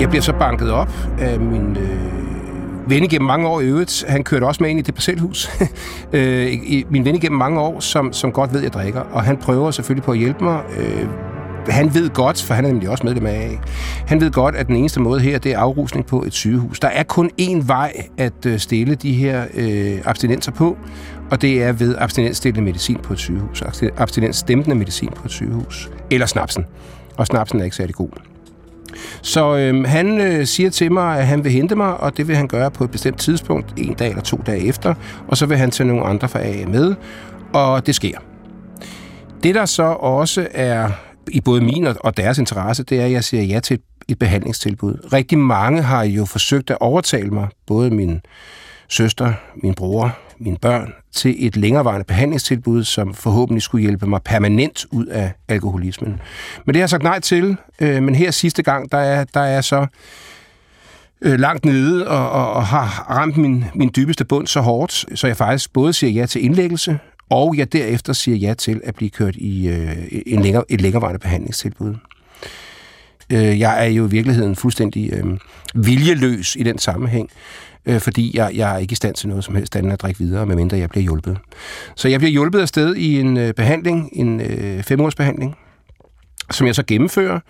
Jeg 0.00 0.08
bliver 0.08 0.22
så 0.22 0.32
banket 0.32 0.70
op 0.70 0.92
af 1.18 1.40
min 1.40 1.76
øh, 1.76 2.90
ven 2.90 3.04
igennem 3.04 3.26
mange 3.26 3.48
år 3.48 3.60
i 3.60 3.64
øvrigt. 3.64 4.04
Han 4.08 4.24
kørte 4.24 4.44
også 4.44 4.62
med 4.62 4.70
ind 4.70 4.78
i 4.78 4.82
det 4.82 4.94
parcelhus. 4.94 5.50
øh, 6.12 6.52
min 6.90 7.04
ven 7.04 7.14
igennem 7.14 7.38
mange 7.38 7.60
år, 7.60 7.80
som, 7.80 8.12
som 8.12 8.32
godt 8.32 8.52
ved, 8.52 8.58
at 8.58 8.64
jeg 8.64 8.72
drikker. 8.72 9.00
Og 9.00 9.22
han 9.22 9.36
prøver 9.36 9.70
selvfølgelig 9.70 10.04
på 10.04 10.12
at 10.12 10.18
hjælpe 10.18 10.44
mig. 10.44 10.62
Øh, 10.78 11.31
han 11.68 11.94
ved 11.94 12.10
godt, 12.10 12.42
for 12.42 12.54
han 12.54 12.64
er 12.64 12.68
nemlig 12.68 12.88
også 12.88 13.04
medlem 13.04 13.26
af 13.26 13.58
han 14.06 14.20
ved 14.20 14.30
godt, 14.30 14.54
at 14.54 14.66
den 14.66 14.76
eneste 14.76 15.00
måde 15.00 15.20
her, 15.20 15.38
det 15.38 15.52
er 15.52 15.58
afrusning 15.58 16.06
på 16.06 16.22
et 16.22 16.32
sygehus. 16.32 16.80
Der 16.80 16.88
er 16.88 17.02
kun 17.02 17.30
én 17.40 17.66
vej 17.66 17.92
at 18.18 18.46
øh, 18.46 18.58
stille 18.58 18.94
de 18.94 19.12
her 19.12 19.44
øh, 19.54 19.98
abstinenser 20.04 20.52
på, 20.52 20.76
og 21.30 21.42
det 21.42 21.62
er 21.62 21.72
ved 21.72 21.94
abstinensstillende 21.98 22.64
medicin 22.64 22.98
på 23.02 23.12
et 23.12 23.18
sygehus. 23.18 23.62
Abstinensdæmpende 23.96 24.76
medicin 24.76 25.08
på 25.16 25.22
et 25.24 25.30
sygehus. 25.30 25.90
Eller 26.10 26.26
snapsen. 26.26 26.66
Og 27.16 27.26
snapsen 27.26 27.60
er 27.60 27.64
ikke 27.64 27.76
særlig 27.76 27.94
god. 27.94 28.10
Så 29.22 29.56
øh, 29.56 29.84
han 29.84 30.20
øh, 30.20 30.46
siger 30.46 30.70
til 30.70 30.92
mig, 30.92 31.18
at 31.18 31.26
han 31.26 31.44
vil 31.44 31.52
hente 31.52 31.76
mig, 31.76 31.96
og 31.96 32.16
det 32.16 32.28
vil 32.28 32.36
han 32.36 32.48
gøre 32.48 32.70
på 32.70 32.84
et 32.84 32.90
bestemt 32.90 33.18
tidspunkt, 33.18 33.74
en 33.76 33.94
dag 33.94 34.08
eller 34.08 34.22
to 34.22 34.40
dage 34.46 34.66
efter, 34.66 34.94
og 35.28 35.36
så 35.36 35.46
vil 35.46 35.56
han 35.56 35.70
tage 35.70 35.86
nogle 35.86 36.04
andre 36.04 36.28
fra 36.28 36.38
AA 36.38 36.66
med, 36.66 36.94
og 37.52 37.86
det 37.86 37.94
sker. 37.94 38.18
Det, 39.42 39.54
der 39.54 39.64
så 39.64 39.82
også 39.82 40.46
er 40.50 40.90
i 41.30 41.40
både 41.40 41.60
min 41.60 41.86
og 41.86 42.16
deres 42.16 42.38
interesse, 42.38 42.82
det 42.82 43.00
er, 43.00 43.04
at 43.04 43.12
jeg 43.12 43.24
siger 43.24 43.42
ja 43.42 43.60
til 43.60 43.78
et, 44.08 44.18
behandlingstilbud. 44.18 45.08
Rigtig 45.12 45.38
mange 45.38 45.82
har 45.82 46.04
jo 46.04 46.24
forsøgt 46.24 46.70
at 46.70 46.78
overtale 46.80 47.30
mig, 47.30 47.48
både 47.66 47.90
min 47.90 48.20
søster, 48.88 49.32
min 49.62 49.74
bror, 49.74 50.18
mine 50.38 50.56
børn, 50.56 50.92
til 51.12 51.46
et 51.46 51.56
længerevarende 51.56 52.04
behandlingstilbud, 52.04 52.84
som 52.84 53.14
forhåbentlig 53.14 53.62
skulle 53.62 53.82
hjælpe 53.82 54.06
mig 54.06 54.20
permanent 54.24 54.86
ud 54.90 55.06
af 55.06 55.32
alkoholismen. 55.48 56.20
Men 56.64 56.74
det 56.74 56.76
har 56.76 56.82
jeg 56.82 56.90
sagt 56.90 57.02
nej 57.02 57.20
til, 57.20 57.56
øh, 57.80 58.02
men 58.02 58.14
her 58.14 58.30
sidste 58.30 58.62
gang, 58.62 58.92
der 58.92 58.98
er, 58.98 59.24
der 59.34 59.40
er 59.40 59.60
så 59.60 59.86
øh, 61.22 61.38
langt 61.38 61.64
nede 61.64 62.08
og, 62.08 62.30
og, 62.30 62.52
og 62.52 62.66
har 62.66 63.06
ramt 63.10 63.36
min, 63.36 63.64
min 63.74 63.90
dybeste 63.96 64.24
bund 64.24 64.46
så 64.46 64.60
hårdt, 64.60 65.18
så 65.18 65.26
jeg 65.26 65.36
faktisk 65.36 65.72
både 65.72 65.92
siger 65.92 66.10
ja 66.10 66.26
til 66.26 66.44
indlæggelse, 66.44 66.98
og 67.32 67.56
jeg 67.56 67.72
derefter 67.72 68.12
siger 68.12 68.36
ja 68.36 68.54
til 68.54 68.80
at 68.84 68.94
blive 68.94 69.10
kørt 69.10 69.36
i 69.36 69.68
øh, 69.68 69.96
en 70.26 70.42
længere, 70.42 70.64
et 70.68 70.80
længerevarende 70.80 71.18
behandlingstilbud. 71.18 71.94
Øh, 73.32 73.60
jeg 73.60 73.86
er 73.86 73.90
jo 73.90 74.06
i 74.06 74.10
virkeligheden 74.10 74.56
fuldstændig 74.56 75.12
øh, 75.12 75.24
viljeløs 75.74 76.56
i 76.56 76.62
den 76.62 76.78
sammenhæng, 76.78 77.30
øh, 77.86 78.00
fordi 78.00 78.36
jeg, 78.36 78.50
jeg 78.54 78.74
er 78.74 78.78
ikke 78.78 78.92
i 78.92 78.94
stand 78.94 79.14
til 79.14 79.28
noget 79.28 79.44
som 79.44 79.54
helst 79.54 79.76
andet 79.76 79.92
at 79.92 80.02
drikke 80.02 80.20
videre, 80.20 80.46
medmindre 80.46 80.76
jeg 80.76 80.90
bliver 80.90 81.02
hjulpet. 81.02 81.38
Så 81.96 82.08
jeg 82.08 82.20
bliver 82.20 82.30
hjulpet 82.30 82.60
afsted 82.60 82.94
i 82.94 83.20
en 83.20 83.36
øh, 83.36 83.54
behandling, 83.54 84.10
en 84.12 84.40
øh, 84.40 84.82
femårsbehandling, 84.82 85.56
som 86.50 86.66
jeg 86.66 86.74
så 86.74 86.82
gennemfører, 86.86 87.40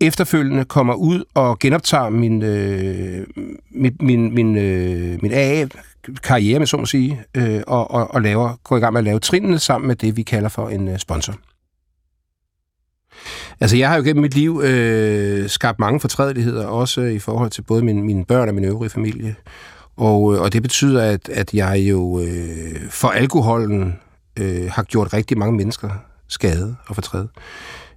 efterfølgende 0.00 0.64
kommer 0.64 0.94
ud 0.94 1.24
og 1.34 1.58
genoptager 1.58 2.10
min, 2.10 2.42
øh, 2.42 3.26
min, 3.70 3.96
min, 4.00 4.34
min, 4.34 4.56
øh, 4.56 5.18
min 5.22 5.32
AA-karriere, 5.32 6.58
med 6.58 6.66
så 6.66 6.76
må 6.76 6.86
sige, 6.86 7.24
øh, 7.34 7.60
og, 7.66 7.90
og, 7.90 8.14
og 8.14 8.22
laver, 8.22 8.60
går 8.64 8.76
i 8.76 8.80
gang 8.80 8.92
med 8.92 9.00
at 9.00 9.04
lave 9.04 9.18
trinene 9.18 9.58
sammen 9.58 9.88
med 9.88 9.96
det, 9.96 10.16
vi 10.16 10.22
kalder 10.22 10.48
for 10.48 10.68
en 10.68 10.88
øh, 10.88 10.98
sponsor. 10.98 11.34
Altså, 13.60 13.76
jeg 13.76 13.88
har 13.88 13.96
jo 13.96 14.02
gennem 14.02 14.22
mit 14.22 14.34
liv 14.34 14.60
øh, 14.64 15.48
skabt 15.48 15.78
mange 15.78 16.00
fortrædeligheder, 16.00 16.66
også 16.66 17.00
i 17.00 17.18
forhold 17.18 17.50
til 17.50 17.62
både 17.62 17.84
min, 17.84 18.02
mine 18.02 18.24
børn 18.24 18.48
og 18.48 18.54
min 18.54 18.64
øvrige 18.64 18.90
familie. 18.90 19.34
Og, 19.96 20.34
øh, 20.34 20.40
og 20.40 20.52
det 20.52 20.62
betyder, 20.62 21.02
at, 21.02 21.28
at 21.28 21.54
jeg 21.54 21.78
jo 21.78 22.20
øh, 22.20 22.90
for 22.90 23.08
alkoholen 23.08 23.98
øh, 24.38 24.70
har 24.70 24.82
gjort 24.82 25.12
rigtig 25.14 25.38
mange 25.38 25.56
mennesker 25.56 25.90
skade 26.28 26.76
og 26.86 26.94
fortræd. 26.94 27.26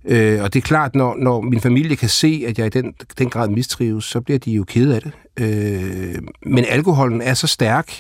Øh, 0.05 0.43
og 0.43 0.53
det 0.53 0.59
er 0.59 0.67
klart, 0.67 0.95
når, 0.95 1.15
når 1.15 1.41
min 1.41 1.59
familie 1.61 1.95
kan 1.95 2.09
se, 2.09 2.45
at 2.47 2.59
jeg 2.59 2.65
i 2.65 2.69
den, 2.69 2.93
den 3.17 3.29
grad 3.29 3.49
mistrives, 3.49 4.05
så 4.05 4.21
bliver 4.21 4.39
de 4.39 4.51
jo 4.51 4.63
ked 4.63 4.91
af 4.91 5.01
det. 5.01 5.11
Øh, 5.39 6.15
men 6.45 6.65
alkoholen 6.69 7.21
er 7.21 7.33
så 7.33 7.47
stærk, 7.47 7.93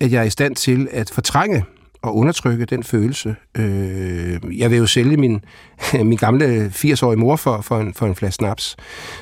at 0.00 0.12
jeg 0.12 0.20
er 0.20 0.26
i 0.26 0.30
stand 0.30 0.56
til 0.56 0.88
at 0.90 1.10
fortrænge 1.10 1.64
og 2.02 2.16
undertrykke 2.16 2.64
den 2.64 2.82
følelse. 2.82 3.36
Øh, 3.58 4.58
jeg 4.58 4.70
vil 4.70 4.78
jo 4.78 4.86
sælge 4.86 5.16
min, 5.16 5.44
min 6.10 6.18
gamle 6.18 6.66
80-årige 6.66 7.18
mor 7.18 7.36
for, 7.36 7.60
for, 7.60 7.78
en, 7.78 7.94
for 7.94 8.06
en 8.06 8.14
flaske 8.14 8.34
snaps. 8.34 8.76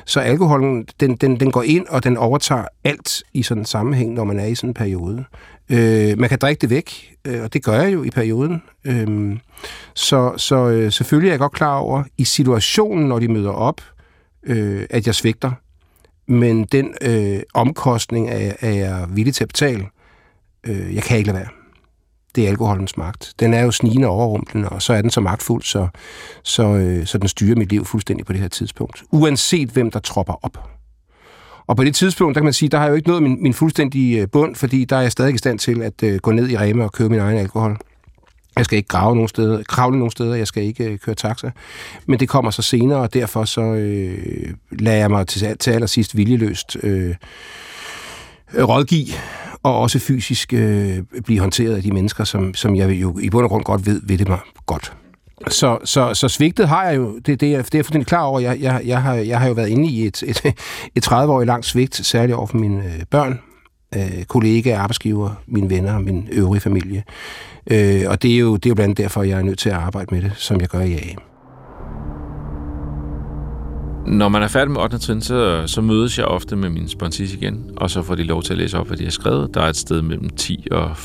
Så 0.05 0.21
alkoholen, 0.21 0.87
den, 1.01 1.17
den, 1.17 1.41
den 1.41 1.51
går 1.51 1.63
ind, 1.63 1.87
og 1.87 2.05
den 2.05 2.17
overtager 2.17 2.65
alt 2.85 3.23
i 3.35 3.43
sådan 3.43 3.63
en 3.63 3.67
sammenhæng, 3.67 4.15
når 4.15 4.25
man 4.25 4.39
er 4.39 4.47
i 4.47 4.55
sådan 4.55 4.71
en 4.71 4.75
periode. 4.75 5.25
Øh, 5.71 6.19
man 6.19 6.29
kan 6.29 6.39
drikke 6.39 6.61
det 6.61 6.71
væk, 6.71 7.17
øh, 7.27 7.43
og 7.43 7.53
det 7.53 7.65
gør 7.65 7.81
jeg 7.81 7.93
jo 7.93 8.03
i 8.03 8.11
perioden. 8.11 8.63
Øh, 8.85 9.37
så 9.95 10.33
så 10.37 10.69
øh, 10.69 10.93
selvfølgelig 10.93 11.29
er 11.29 11.33
jeg 11.33 11.39
godt 11.39 11.53
klar 11.53 11.77
over, 11.77 12.03
i 12.19 12.25
situationen, 12.25 13.09
når 13.09 13.19
de 13.19 13.29
møder 13.29 13.51
op, 13.51 13.81
øh, 14.47 14.87
at 14.91 15.07
jeg 15.07 15.15
svigter. 15.15 15.51
Men 16.29 16.65
den 16.65 16.95
øh, 17.03 17.41
omkostning 17.55 18.31
er, 18.31 18.53
er 18.61 18.71
jeg 18.71 19.07
villig 19.11 19.35
til 19.35 19.45
at 19.45 19.49
betale. 19.49 19.87
Øh, 20.67 20.95
jeg 20.95 21.03
kan 21.03 21.19
ikke 21.19 21.33
lade 21.33 21.39
være. 21.39 21.60
Det 22.35 22.45
er 22.45 22.49
alkoholens 22.49 22.97
magt. 22.97 23.35
Den 23.41 23.55
er 23.55 23.61
jo 23.61 23.71
snigende 23.71 24.09
overrumplende, 24.09 24.69
og 24.69 24.83
så 24.83 24.93
er 24.93 25.03
den 25.03 25.11
så 25.11 25.21
magtfuld, 25.21 25.63
så, 25.63 25.89
så, 26.43 26.63
øh, 26.63 27.07
så 27.07 27.19
den 27.19 27.29
styrer 27.29 27.57
mit 27.57 27.71
liv 27.71 27.85
fuldstændig 27.85 28.27
på 28.27 28.33
det 28.33 28.41
her 28.41 28.49
tidspunkt. 28.49 29.03
Uanset 29.11 29.69
hvem, 29.69 29.91
der 29.91 29.99
tropper 29.99 30.45
op. 30.45 30.69
Og 31.67 31.77
på 31.77 31.85
det 31.85 31.95
tidspunkt, 31.95 32.35
der 32.35 32.41
kan 32.41 32.45
man 32.45 32.53
sige, 32.53 32.69
der 32.69 32.79
har 32.79 32.85
jeg 32.85 32.91
jo 32.91 32.97
ikke 32.97 33.09
nået 33.09 33.23
min, 33.23 33.43
min 33.43 33.55
fuldstændige 33.55 34.21
øh, 34.21 34.29
bund, 34.29 34.57
fordi 34.57 34.85
der 34.85 34.97
er 34.97 35.01
jeg 35.01 35.13
stadig 35.13 35.35
i 35.35 35.39
stand 35.39 35.59
til 35.59 35.83
at 35.83 36.03
øh, 36.03 36.19
gå 36.19 36.33
ned 36.33 36.49
i 36.49 36.59
Rema 36.59 36.85
og 36.85 36.93
købe 36.93 37.11
min 37.11 37.19
egen 37.19 37.39
alkohol. 37.39 37.77
Jeg 38.57 38.65
skal 38.65 38.77
ikke 38.77 38.89
grave 38.89 39.15
nogen 39.15 39.29
steder, 39.29 39.63
kravle 39.63 39.99
nogen 39.99 40.11
steder, 40.11 40.35
jeg 40.35 40.47
skal 40.47 40.63
ikke 40.63 40.85
øh, 40.85 40.99
køre 40.99 41.15
taxa. 41.15 41.51
Men 42.07 42.21
det 42.21 42.29
kommer 42.29 42.51
så 42.51 42.63
senere, 42.63 42.99
og 42.99 43.15
derfor 43.15 43.45
så 43.45 43.61
øh, 43.61 44.55
lader 44.71 44.99
jeg 44.99 45.11
mig 45.11 45.27
til, 45.27 45.59
til 45.59 45.71
allersidst 45.71 46.17
viljeløst 46.17 46.77
øh, 46.83 47.15
rådgive 48.55 49.15
og 49.63 49.79
også 49.79 49.99
fysisk 49.99 50.53
øh, 50.53 50.99
blive 51.25 51.41
håndteret 51.41 51.77
af 51.77 51.83
de 51.83 51.93
mennesker, 51.93 52.25
som, 52.25 52.55
som 52.55 52.77
jeg 52.77 52.91
jo 52.91 53.19
i 53.19 53.31
bund 53.31 53.45
og 53.45 53.51
grund 53.51 53.65
godt 53.65 53.87
ved, 53.87 54.01
ved 54.05 54.19
det 54.19 54.29
mig 54.29 54.39
godt. 54.67 54.93
Så, 55.49 55.79
så, 55.85 56.15
så 56.15 56.29
svigtet 56.29 56.69
har 56.69 56.85
jeg 56.85 56.97
jo, 56.97 57.19
det, 57.27 57.41
det, 57.41 57.55
er, 57.55 57.63
det 57.63 57.75
er 57.75 57.79
jeg 57.79 57.85
fuldstændig 57.85 58.07
klar 58.07 58.23
over. 58.23 58.41
Jeg, 58.41 58.61
jeg, 58.61 58.83
jeg, 58.85 59.03
har, 59.03 59.15
jeg 59.15 59.41
har 59.41 59.47
jo 59.47 59.53
været 59.53 59.69
inde 59.69 59.89
i 59.89 60.07
et, 60.07 60.23
et, 60.23 60.43
et 60.97 61.07
30-årigt 61.13 61.45
langt 61.45 61.67
svigt, 61.67 62.07
særligt 62.07 62.37
over 62.37 62.47
for 62.47 62.57
mine 62.57 62.85
øh, 62.85 63.03
børn, 63.11 63.41
øh, 63.97 64.25
kollegaer, 64.25 64.79
arbejdsgiver, 64.79 65.31
mine 65.47 65.71
venner 65.71 65.95
og 65.95 66.03
min 66.03 66.29
øvrige 66.33 66.61
familie. 66.61 67.05
Øh, 67.71 68.03
og 68.07 68.23
det 68.23 68.35
er, 68.35 68.39
jo, 68.39 68.57
det 68.57 68.67
er 68.67 68.71
jo 68.71 68.75
blandt 68.75 68.91
andet 68.91 68.99
derfor, 68.99 69.23
jeg 69.23 69.39
er 69.39 69.43
nødt 69.43 69.59
til 69.59 69.69
at 69.69 69.77
arbejde 69.77 70.15
med 70.15 70.23
det, 70.23 70.33
som 70.37 70.61
jeg 70.61 70.69
gør 70.69 70.81
i 70.81 70.93
AA. 70.93 71.30
Når 74.07 74.29
man 74.29 74.43
er 74.43 74.49
færdig 74.49 74.71
med 74.71 74.81
8. 74.81 74.99
trin, 74.99 75.21
så, 75.21 75.63
så 75.67 75.81
mødes 75.81 76.19
jeg 76.19 76.27
ofte 76.27 76.57
med 76.57 76.71
min 76.71 76.89
sponsis 76.89 77.35
igen, 77.35 77.71
og 77.77 77.91
så 77.91 78.03
får 78.03 78.15
de 78.15 78.23
lov 78.23 78.43
til 78.43 78.53
at 78.53 78.59
læse 78.59 78.79
op, 78.79 78.87
hvad 78.87 78.97
de 78.97 79.05
har 79.05 79.11
skrevet. 79.11 79.55
Der 79.55 79.61
er 79.61 79.69
et 79.69 79.77
sted 79.77 80.03
mellem 80.03 80.31
10 80.31 80.67
og 80.71 80.97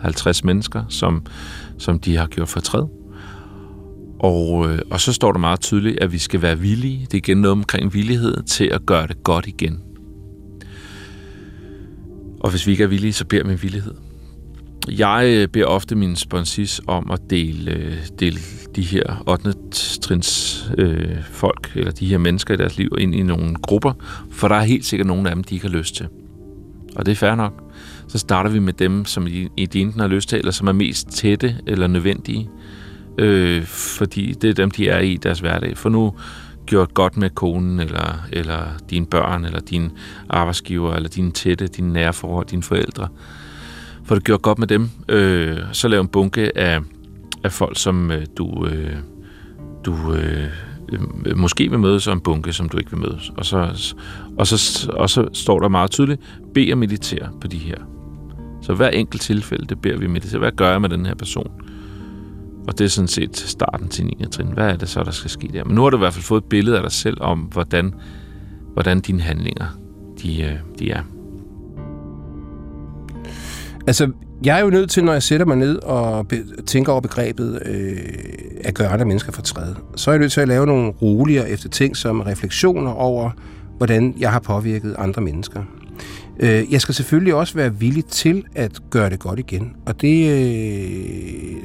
50 0.00 0.44
mennesker, 0.44 0.84
som, 0.88 1.26
som 1.78 1.98
de 1.98 2.16
har 2.16 2.26
gjort 2.26 2.48
fortræd. 2.48 2.84
Og, 4.20 4.70
øh, 4.70 4.78
og 4.90 5.00
så 5.00 5.12
står 5.12 5.32
der 5.32 5.38
meget 5.38 5.60
tydeligt, 5.60 5.98
at 6.00 6.12
vi 6.12 6.18
skal 6.18 6.42
være 6.42 6.58
villige. 6.58 7.00
Det 7.00 7.14
er 7.14 7.18
igen 7.18 7.36
noget 7.36 7.52
omkring 7.52 7.94
villighed 7.94 8.42
til 8.42 8.64
at 8.64 8.86
gøre 8.86 9.06
det 9.06 9.22
godt 9.24 9.46
igen. 9.46 9.80
Og 12.40 12.50
hvis 12.50 12.66
vi 12.66 12.72
ikke 12.72 12.84
er 12.84 12.88
villige, 12.88 13.12
så 13.12 13.24
beder 13.24 13.44
vi 13.44 13.54
villighed. 13.54 13.94
Jeg 14.90 15.24
øh, 15.36 15.48
beder 15.48 15.66
ofte 15.66 15.94
min 15.94 16.16
sponsis 16.16 16.80
om 16.86 17.10
at 17.10 17.20
dele, 17.30 17.70
øh, 17.70 17.96
dele 18.20 18.38
de 18.76 18.82
her 18.82 19.22
8. 19.26 19.54
trins 20.02 20.64
øh, 20.78 21.22
folk, 21.30 21.72
eller 21.74 21.90
de 21.90 22.06
her 22.06 22.18
mennesker 22.18 22.54
i 22.54 22.56
deres 22.56 22.78
liv, 22.78 22.90
ind 22.98 23.14
i 23.14 23.22
nogle 23.22 23.54
grupper, 23.54 23.92
for 24.30 24.48
der 24.48 24.54
er 24.54 24.62
helt 24.62 24.84
sikkert 24.84 25.06
nogle 25.06 25.28
af 25.28 25.34
dem, 25.34 25.44
de 25.44 25.54
ikke 25.54 25.66
har 25.66 25.74
lyst 25.74 25.94
til. 25.94 26.08
Og 26.96 27.06
det 27.06 27.12
er 27.12 27.16
fair 27.16 27.34
nok. 27.34 27.62
Så 28.08 28.18
starter 28.18 28.50
vi 28.50 28.58
med 28.58 28.72
dem, 28.72 29.04
som 29.04 29.26
i, 29.26 29.48
i 29.56 29.66
de 29.66 29.80
enten 29.80 30.00
har 30.00 30.08
lyst 30.08 30.28
til, 30.28 30.38
eller 30.38 30.52
som 30.52 30.68
er 30.68 30.72
mest 30.72 31.08
tætte 31.08 31.56
eller 31.66 31.86
nødvendige, 31.86 32.48
øh, 33.18 33.64
fordi 33.64 34.32
det 34.32 34.50
er 34.50 34.54
dem, 34.54 34.70
de 34.70 34.88
er 34.88 34.98
i 34.98 35.16
deres 35.16 35.40
hverdag. 35.40 35.76
For 35.76 35.88
nu 35.88 36.14
gjort 36.66 36.94
godt 36.94 37.16
med 37.16 37.30
konen, 37.30 37.80
eller, 37.80 38.26
eller 38.32 38.62
dine 38.90 39.06
børn, 39.06 39.44
eller 39.44 39.60
din 39.60 39.90
arbejdsgiver, 40.28 40.94
eller 40.94 41.08
dine 41.08 41.30
tætte, 41.30 41.66
dine 41.66 41.92
nære 41.92 42.12
forhold, 42.12 42.46
dine 42.46 42.62
forældre. 42.62 43.08
For 44.08 44.14
det 44.14 44.24
gjort 44.24 44.42
godt 44.42 44.58
med 44.58 44.66
dem. 44.66 44.90
Øh, 45.08 45.58
så 45.72 45.88
lav 45.88 46.00
en 46.00 46.08
bunke 46.08 46.58
af, 46.58 46.80
af 47.44 47.52
folk, 47.52 47.78
som 47.78 48.10
øh, 48.10 48.26
du, 48.38 48.66
øh, 48.66 48.96
du 49.84 50.14
øh, 50.14 50.48
måske 51.36 51.70
vil 51.70 51.78
møde, 51.78 52.00
så 52.00 52.12
en 52.12 52.20
bunke, 52.20 52.52
som 52.52 52.68
du 52.68 52.78
ikke 52.78 52.90
vil 52.90 53.00
møde. 53.00 53.18
Og 53.36 53.46
så, 53.46 53.56
og 54.38 54.46
så, 54.46 54.90
og 54.92 55.10
så 55.10 55.28
står 55.32 55.60
der 55.60 55.68
meget 55.68 55.90
tydeligt, 55.90 56.20
bed 56.54 56.72
og 56.72 56.78
meditere 56.78 57.28
på 57.40 57.46
de 57.46 57.58
her. 57.58 57.76
Så 58.62 58.74
hver 58.74 58.88
enkelt 58.88 59.22
tilfælde, 59.22 59.66
det 59.66 59.80
beder 59.80 59.98
vi 59.98 60.06
meditere. 60.06 60.38
Hvad 60.38 60.52
gør 60.52 60.70
jeg 60.70 60.80
med 60.80 60.88
den 60.88 61.06
her 61.06 61.14
person? 61.14 61.50
Og 62.68 62.78
det 62.78 62.84
er 62.84 62.88
sådan 62.88 63.08
set 63.08 63.36
starten 63.36 63.88
til 63.88 64.04
9. 64.04 64.24
trin. 64.32 64.52
Hvad 64.52 64.70
er 64.70 64.76
det 64.76 64.88
så, 64.88 65.02
der 65.02 65.10
skal 65.10 65.30
ske 65.30 65.48
der? 65.52 65.64
Men 65.64 65.74
nu 65.74 65.82
har 65.82 65.90
du 65.90 65.96
i 65.96 65.98
hvert 65.98 66.14
fald 66.14 66.24
fået 66.24 66.42
et 66.42 66.48
billede 66.48 66.76
af 66.76 66.82
dig 66.82 66.92
selv 66.92 67.16
om, 67.20 67.38
hvordan, 67.38 67.94
hvordan 68.72 69.00
dine 69.00 69.20
handlinger 69.20 69.66
de, 70.22 70.42
øh, 70.42 70.56
de 70.78 70.90
er. 70.90 71.02
Altså, 73.88 74.10
jeg 74.44 74.58
er 74.58 74.64
jo 74.64 74.70
nødt 74.70 74.90
til, 74.90 75.04
når 75.04 75.12
jeg 75.12 75.22
sætter 75.22 75.46
mig 75.46 75.56
ned 75.56 75.76
og 75.76 76.26
tænker 76.66 76.92
over 76.92 77.00
begrebet 77.00 77.62
øh, 77.64 77.98
at 78.64 78.74
gøre 78.74 78.88
andre 78.88 79.04
mennesker 79.04 79.32
fortræde, 79.32 79.76
så 79.96 80.10
er 80.10 80.14
jeg 80.14 80.20
nødt 80.20 80.32
til 80.32 80.40
at 80.40 80.48
lave 80.48 80.66
nogle 80.66 80.90
roligere 81.02 81.50
efter 81.50 81.68
ting 81.68 81.96
som 81.96 82.20
refleksioner 82.20 82.90
over, 82.90 83.30
hvordan 83.76 84.14
jeg 84.18 84.32
har 84.32 84.38
påvirket 84.38 84.94
andre 84.98 85.22
mennesker. 85.22 85.62
Øh, 86.40 86.72
jeg 86.72 86.80
skal 86.80 86.94
selvfølgelig 86.94 87.34
også 87.34 87.54
være 87.54 87.74
villig 87.74 88.04
til 88.04 88.44
at 88.54 88.72
gøre 88.90 89.10
det 89.10 89.18
godt 89.18 89.38
igen, 89.38 89.72
og 89.86 90.00
det, 90.00 90.30
øh, 90.30 91.56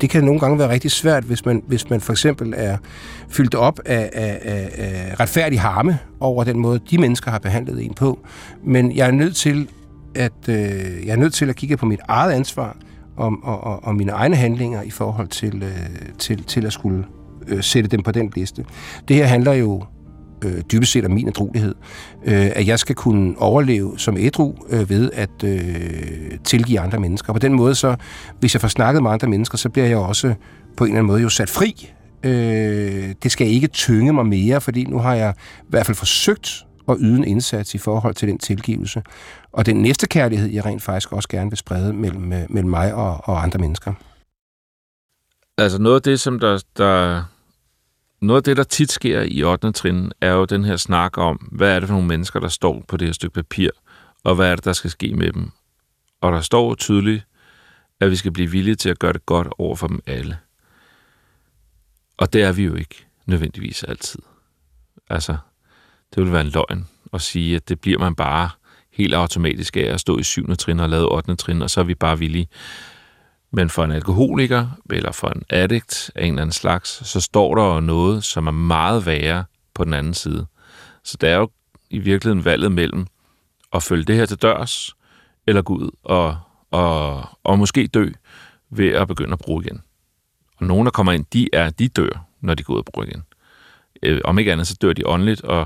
det 0.00 0.10
kan 0.10 0.24
nogle 0.24 0.40
gange 0.40 0.58
være 0.58 0.70
rigtig 0.70 0.90
svært, 0.90 1.24
hvis 1.24 1.44
man, 1.44 1.62
hvis 1.66 1.90
man 1.90 2.00
for 2.00 2.12
eksempel 2.12 2.54
er 2.56 2.76
fyldt 3.28 3.54
op 3.54 3.80
af, 3.84 4.10
af, 4.12 4.38
af, 4.42 4.70
af 4.78 5.20
retfærdig 5.20 5.60
harme 5.60 5.98
over 6.20 6.44
den 6.44 6.58
måde, 6.58 6.80
de 6.90 6.98
mennesker 6.98 7.30
har 7.30 7.38
behandlet 7.38 7.84
en 7.84 7.94
på. 7.94 8.18
Men 8.64 8.96
jeg 8.96 9.06
er 9.06 9.12
nødt 9.12 9.36
til 9.36 9.68
at 10.14 10.48
øh, 10.48 11.06
jeg 11.06 11.12
er 11.12 11.16
nødt 11.16 11.34
til 11.34 11.48
at 11.48 11.56
kigge 11.56 11.76
på 11.76 11.86
mit 11.86 12.00
eget 12.08 12.32
ansvar 12.32 12.76
om, 13.16 13.42
og, 13.42 13.64
og, 13.64 13.84
og 13.84 13.94
mine 13.94 14.12
egne 14.12 14.36
handlinger 14.36 14.82
i 14.82 14.90
forhold 14.90 15.28
til, 15.28 15.62
øh, 15.62 16.12
til, 16.18 16.44
til 16.44 16.66
at 16.66 16.72
skulle 16.72 17.04
øh, 17.48 17.62
sætte 17.62 17.88
dem 17.88 18.02
på 18.02 18.12
den 18.12 18.32
liste. 18.36 18.64
Det 19.08 19.16
her 19.16 19.24
handler 19.26 19.52
jo 19.52 19.84
øh, 20.44 20.62
dybest 20.72 20.92
set 20.92 21.04
om 21.04 21.10
min 21.10 21.28
ædruelighed. 21.28 21.74
Øh, 22.24 22.50
at 22.54 22.66
jeg 22.66 22.78
skal 22.78 22.94
kunne 22.94 23.34
overleve 23.38 23.98
som 23.98 24.16
ædru 24.16 24.54
øh, 24.70 24.90
ved 24.90 25.10
at 25.14 25.44
øh, 25.44 26.38
tilgive 26.44 26.80
andre 26.80 27.00
mennesker. 27.00 27.28
Og 27.28 27.34
på 27.34 27.38
den 27.38 27.54
måde, 27.54 27.74
så 27.74 27.96
hvis 28.40 28.54
jeg 28.54 28.60
får 28.60 28.68
snakket 28.68 29.02
med 29.02 29.10
andre 29.10 29.28
mennesker, 29.28 29.58
så 29.58 29.68
bliver 29.68 29.86
jeg 29.86 29.96
også 29.96 30.34
på 30.76 30.84
en 30.84 30.90
eller 30.90 30.98
anden 30.98 31.06
måde 31.06 31.22
jo 31.22 31.28
sat 31.28 31.50
fri. 31.50 31.90
Øh, 32.24 33.14
det 33.22 33.32
skal 33.32 33.46
ikke 33.46 33.66
tynge 33.66 34.12
mig 34.12 34.26
mere, 34.26 34.60
fordi 34.60 34.84
nu 34.84 34.98
har 34.98 35.14
jeg 35.14 35.34
i 35.60 35.66
hvert 35.68 35.86
fald 35.86 35.96
forsøgt 35.96 36.66
at 36.88 36.96
yde 37.00 37.16
en 37.16 37.24
indsats 37.24 37.74
i 37.74 37.78
forhold 37.78 38.14
til 38.14 38.28
den 38.28 38.38
tilgivelse. 38.38 39.02
Og 39.52 39.66
den 39.66 39.82
næste 39.82 40.06
kærlighed, 40.06 40.50
jeg 40.50 40.64
rent 40.64 40.82
faktisk 40.82 41.12
også 41.12 41.28
gerne 41.28 41.50
vil 41.50 41.58
sprede 41.58 41.92
mellem, 41.92 42.32
øh, 42.32 42.42
mellem 42.48 42.70
mig 42.70 42.94
og, 42.94 43.20
og 43.24 43.42
andre 43.42 43.58
mennesker. 43.58 43.94
Altså 45.58 45.78
noget 45.78 45.96
af 45.96 46.02
det, 46.02 46.20
som 46.20 46.40
der, 46.40 46.62
der 46.76 47.24
noget 48.20 48.40
af 48.40 48.44
det, 48.44 48.56
der 48.56 48.62
tit 48.62 48.92
sker 48.92 49.20
i 49.20 49.42
8. 49.44 49.72
trin, 49.72 50.12
er 50.20 50.32
jo 50.32 50.44
den 50.44 50.64
her 50.64 50.76
snak 50.76 51.18
om, 51.18 51.36
hvad 51.36 51.76
er 51.76 51.80
det 51.80 51.88
for 51.88 51.94
nogle 51.94 52.08
mennesker, 52.08 52.40
der 52.40 52.48
står 52.48 52.84
på 52.88 52.96
det 52.96 53.08
her 53.08 53.12
stykke 53.12 53.34
papir, 53.34 53.70
og 54.24 54.34
hvad 54.34 54.50
er 54.50 54.54
det, 54.54 54.64
der 54.64 54.72
skal 54.72 54.90
ske 54.90 55.14
med 55.14 55.32
dem. 55.32 55.50
Og 56.20 56.32
der 56.32 56.40
står 56.40 56.74
tydeligt, 56.74 57.26
at 58.00 58.10
vi 58.10 58.16
skal 58.16 58.32
blive 58.32 58.50
villige 58.50 58.74
til 58.74 58.88
at 58.88 58.98
gøre 58.98 59.12
det 59.12 59.26
godt 59.26 59.48
over 59.58 59.76
for 59.76 59.86
dem 59.86 60.00
alle. 60.06 60.38
Og 62.16 62.32
det 62.32 62.42
er 62.42 62.52
vi 62.52 62.64
jo 62.64 62.74
ikke 62.74 63.06
nødvendigvis 63.26 63.84
altid. 63.84 64.20
Altså, 65.10 65.36
det 66.14 66.16
ville 66.16 66.32
være 66.32 66.40
en 66.40 66.48
løgn 66.48 66.86
at 67.12 67.22
sige, 67.22 67.56
at 67.56 67.68
det 67.68 67.80
bliver 67.80 67.98
man 67.98 68.14
bare 68.14 68.50
helt 68.92 69.14
automatisk 69.14 69.76
af 69.76 69.80
at 69.80 70.00
stå 70.00 70.18
i 70.18 70.22
7. 70.22 70.56
trin 70.56 70.80
og 70.80 70.88
lave 70.88 71.12
8. 71.12 71.36
trin, 71.36 71.62
og 71.62 71.70
så 71.70 71.80
er 71.80 71.84
vi 71.84 71.94
bare 71.94 72.18
villige. 72.18 72.48
Men 73.50 73.70
for 73.70 73.84
en 73.84 73.90
alkoholiker 73.92 74.68
eller 74.90 75.12
for 75.12 75.28
en 75.28 75.42
addict 75.50 76.10
af 76.14 76.24
en 76.24 76.32
eller 76.32 76.42
anden 76.42 76.52
slags, 76.52 77.08
så 77.08 77.20
står 77.20 77.54
der 77.54 77.74
jo 77.74 77.80
noget, 77.80 78.24
som 78.24 78.46
er 78.46 78.50
meget 78.50 79.06
værre 79.06 79.44
på 79.74 79.84
den 79.84 79.94
anden 79.94 80.14
side. 80.14 80.46
Så 81.04 81.16
det 81.20 81.28
er 81.28 81.36
jo 81.36 81.50
i 81.90 81.98
virkeligheden 81.98 82.44
valget 82.44 82.72
mellem 82.72 83.06
at 83.72 83.82
følge 83.82 84.04
det 84.04 84.16
her 84.16 84.26
til 84.26 84.36
dørs, 84.36 84.96
eller 85.46 85.62
gå 85.62 85.74
ud 85.74 85.90
og, 86.02 86.36
og, 86.70 87.24
og 87.44 87.58
måske 87.58 87.86
dø 87.86 88.10
ved 88.70 88.88
at 88.88 89.08
begynde 89.08 89.32
at 89.32 89.38
bruge 89.38 89.64
igen. 89.64 89.82
Og 90.56 90.66
nogle, 90.66 90.84
der 90.84 90.90
kommer 90.90 91.12
ind, 91.12 91.24
de 91.32 91.48
er 91.52 91.70
de 91.70 91.88
dør, 91.88 92.26
når 92.40 92.54
de 92.54 92.62
går 92.62 92.74
ud 92.74 92.78
og 92.78 92.84
bruger 92.84 93.06
igen. 93.06 93.22
Øh, 94.02 94.20
om 94.24 94.38
ikke 94.38 94.52
andet, 94.52 94.66
så 94.66 94.76
dør 94.82 94.92
de 94.92 95.06
åndeligt, 95.06 95.40
og 95.40 95.60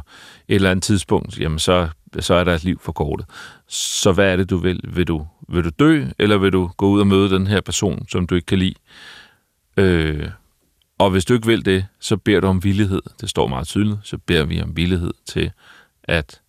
et 0.49 0.55
eller 0.55 0.71
andet 0.71 0.83
tidspunkt, 0.83 1.39
jamen 1.39 1.59
så, 1.59 1.89
så 2.21 2.35
er 2.35 2.45
deres 2.45 2.65
liv 2.65 2.81
forkortet. 2.81 3.27
Så 3.69 4.13
hvad 4.13 4.33
er 4.33 4.37
det, 4.37 4.51
du 4.51 4.57
vil? 4.57 4.81
Vil 4.85 5.07
du, 5.07 5.27
vil 5.49 5.65
du 5.65 5.71
dø, 5.79 6.05
eller 6.19 6.39
vil 6.39 6.53
du 6.53 6.71
gå 6.77 6.89
ud 6.89 7.01
og 7.01 7.07
møde 7.07 7.31
den 7.31 7.47
her 7.47 7.61
person, 7.61 8.07
som 8.09 8.27
du 8.27 8.35
ikke 8.35 8.47
kan 8.47 8.59
lide? 8.59 8.75
Øh, 9.77 10.31
og 10.99 11.11
hvis 11.11 11.25
du 11.25 11.35
ikke 11.35 11.47
vil 11.47 11.65
det, 11.65 11.87
så 12.01 12.17
beder 12.17 12.41
du 12.41 12.47
om 12.47 12.65
villighed. 12.65 13.03
Det 13.21 13.31
står 13.31 13.47
meget 13.47 13.67
tydeligt. 13.67 13.99
Så 14.03 14.19
beder 14.19 14.45
vi 14.45 14.63
om 14.63 14.77
villighed 14.77 15.15
til 15.27 15.53
at 16.05 16.41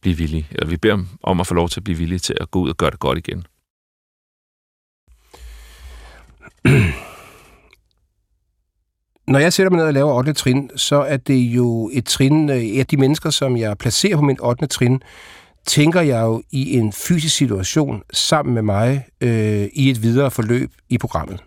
blive 0.00 0.16
villig. 0.16 0.48
Eller 0.50 0.66
vi 0.66 0.76
beder 0.76 1.04
om 1.22 1.40
at 1.40 1.46
få 1.46 1.54
lov 1.54 1.68
til 1.68 1.80
at 1.80 1.84
blive 1.84 1.98
villige 1.98 2.18
til 2.18 2.36
at 2.40 2.50
gå 2.50 2.58
ud 2.60 2.70
og 2.70 2.76
gøre 2.76 2.90
det 2.90 2.98
godt 2.98 3.18
igen. 3.18 3.46
Når 9.28 9.38
jeg 9.38 9.52
sætter 9.52 9.70
mig 9.70 9.76
ned 9.76 9.86
og 9.86 9.92
laver 9.92 10.12
8. 10.12 10.32
trin, 10.32 10.70
så 10.76 11.00
er 11.00 11.16
det 11.16 11.34
jo 11.34 11.90
et 11.92 12.04
trin, 12.04 12.50
øh, 12.50 12.78
af 12.78 12.86
de 12.86 12.96
mennesker, 12.96 13.30
som 13.30 13.56
jeg 13.56 13.78
placerer 13.78 14.16
på 14.16 14.22
min 14.22 14.40
8. 14.40 14.66
trin, 14.66 15.02
tænker 15.66 16.00
jeg 16.00 16.22
jo 16.22 16.42
i 16.50 16.76
en 16.78 16.92
fysisk 16.92 17.36
situation 17.36 18.02
sammen 18.12 18.54
med 18.54 18.62
mig 18.62 19.06
øh, 19.20 19.68
i 19.72 19.90
et 19.90 20.02
videre 20.02 20.30
forløb 20.30 20.70
i 20.88 20.98
programmet. 20.98 21.40